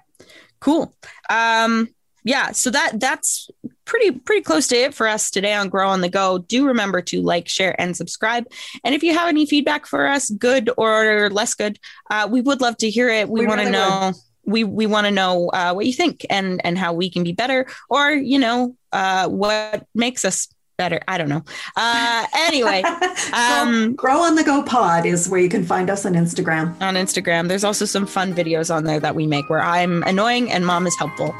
Cool. 0.60 0.94
Um, 1.28 1.88
yeah, 2.24 2.52
so 2.52 2.70
that 2.70 3.00
that's 3.00 3.50
pretty 3.84 4.12
pretty 4.12 4.42
close 4.42 4.68
to 4.68 4.76
it 4.76 4.94
for 4.94 5.08
us 5.08 5.30
today 5.30 5.54
on 5.54 5.68
Grow 5.68 5.88
on 5.88 6.02
the 6.02 6.08
Go. 6.08 6.38
Do 6.38 6.66
remember 6.66 7.02
to 7.02 7.20
like, 7.20 7.48
share, 7.48 7.78
and 7.80 7.96
subscribe. 7.96 8.46
And 8.84 8.94
if 8.94 9.02
you 9.02 9.12
have 9.12 9.28
any 9.28 9.44
feedback 9.44 9.86
for 9.86 10.06
us, 10.06 10.30
good 10.30 10.70
or 10.76 11.30
less 11.30 11.54
good, 11.54 11.80
uh, 12.10 12.28
we 12.30 12.40
would 12.40 12.60
love 12.60 12.76
to 12.78 12.90
hear 12.90 13.08
it. 13.08 13.28
We, 13.28 13.40
we 13.40 13.46
want 13.46 13.60
to 13.60 13.66
really 13.66 13.72
know. 13.72 14.06
Would. 14.06 14.16
We 14.44 14.64
we 14.64 14.86
want 14.86 15.06
to 15.06 15.12
know 15.12 15.48
uh, 15.50 15.72
what 15.72 15.86
you 15.86 15.92
think 15.92 16.26
and 16.30 16.60
and 16.64 16.76
how 16.76 16.92
we 16.92 17.10
can 17.10 17.22
be 17.24 17.32
better, 17.32 17.66
or 17.88 18.10
you 18.10 18.38
know 18.38 18.76
uh, 18.92 19.28
what 19.28 19.86
makes 19.94 20.24
us 20.24 20.48
better. 20.82 21.00
I 21.06 21.16
don't 21.16 21.28
know. 21.28 21.44
Uh, 21.76 22.26
anyway, 22.34 22.82
um, 23.32 23.94
Grow 23.94 24.20
on 24.20 24.34
the 24.34 24.42
Go 24.42 24.64
Pod 24.64 25.06
is 25.06 25.28
where 25.28 25.40
you 25.40 25.48
can 25.48 25.64
find 25.64 25.88
us 25.88 26.04
on 26.04 26.14
Instagram. 26.14 26.74
On 26.80 26.94
Instagram, 26.94 27.46
there's 27.46 27.62
also 27.62 27.84
some 27.84 28.04
fun 28.04 28.34
videos 28.34 28.74
on 28.74 28.82
there 28.82 28.98
that 28.98 29.14
we 29.14 29.28
make 29.28 29.48
where 29.48 29.62
I'm 29.62 30.02
annoying 30.02 30.50
and 30.50 30.66
mom 30.66 30.88
is 30.88 30.96
helpful. 30.98 31.34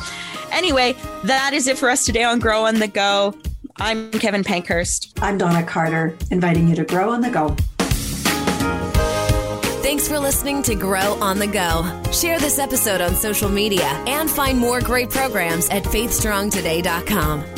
Anyway, 0.53 0.95
that 1.25 1.55
is 1.55 1.67
it 1.67 1.77
for 1.77 1.91
us 1.91 2.05
today 2.05 2.23
on 2.23 2.39
Grow 2.39 2.67
on 2.67 2.79
the 2.79 2.87
Go. 2.87 3.35
I'm 3.79 4.13
Kevin 4.13 4.45
Pankhurst. 4.45 5.13
I'm 5.21 5.39
Donna 5.39 5.65
Carter, 5.65 6.17
inviting 6.31 6.69
you 6.69 6.77
to 6.77 6.85
grow 6.85 7.11
on 7.11 7.21
the 7.21 7.31
go. 7.31 7.57
Thanks 9.83 10.07
for 10.07 10.21
listening 10.21 10.63
to 10.63 10.75
Grow 10.77 11.15
on 11.21 11.39
the 11.39 11.49
Go. 11.49 11.83
Share 12.13 12.39
this 12.39 12.61
episode 12.61 13.01
on 13.01 13.17
social 13.17 13.49
media 13.49 13.87
and 14.07 14.31
find 14.31 14.59
more 14.59 14.81
great 14.81 15.11
programs 15.11 15.69
at 15.71 15.83
faithstrongtoday.com. 15.83 17.52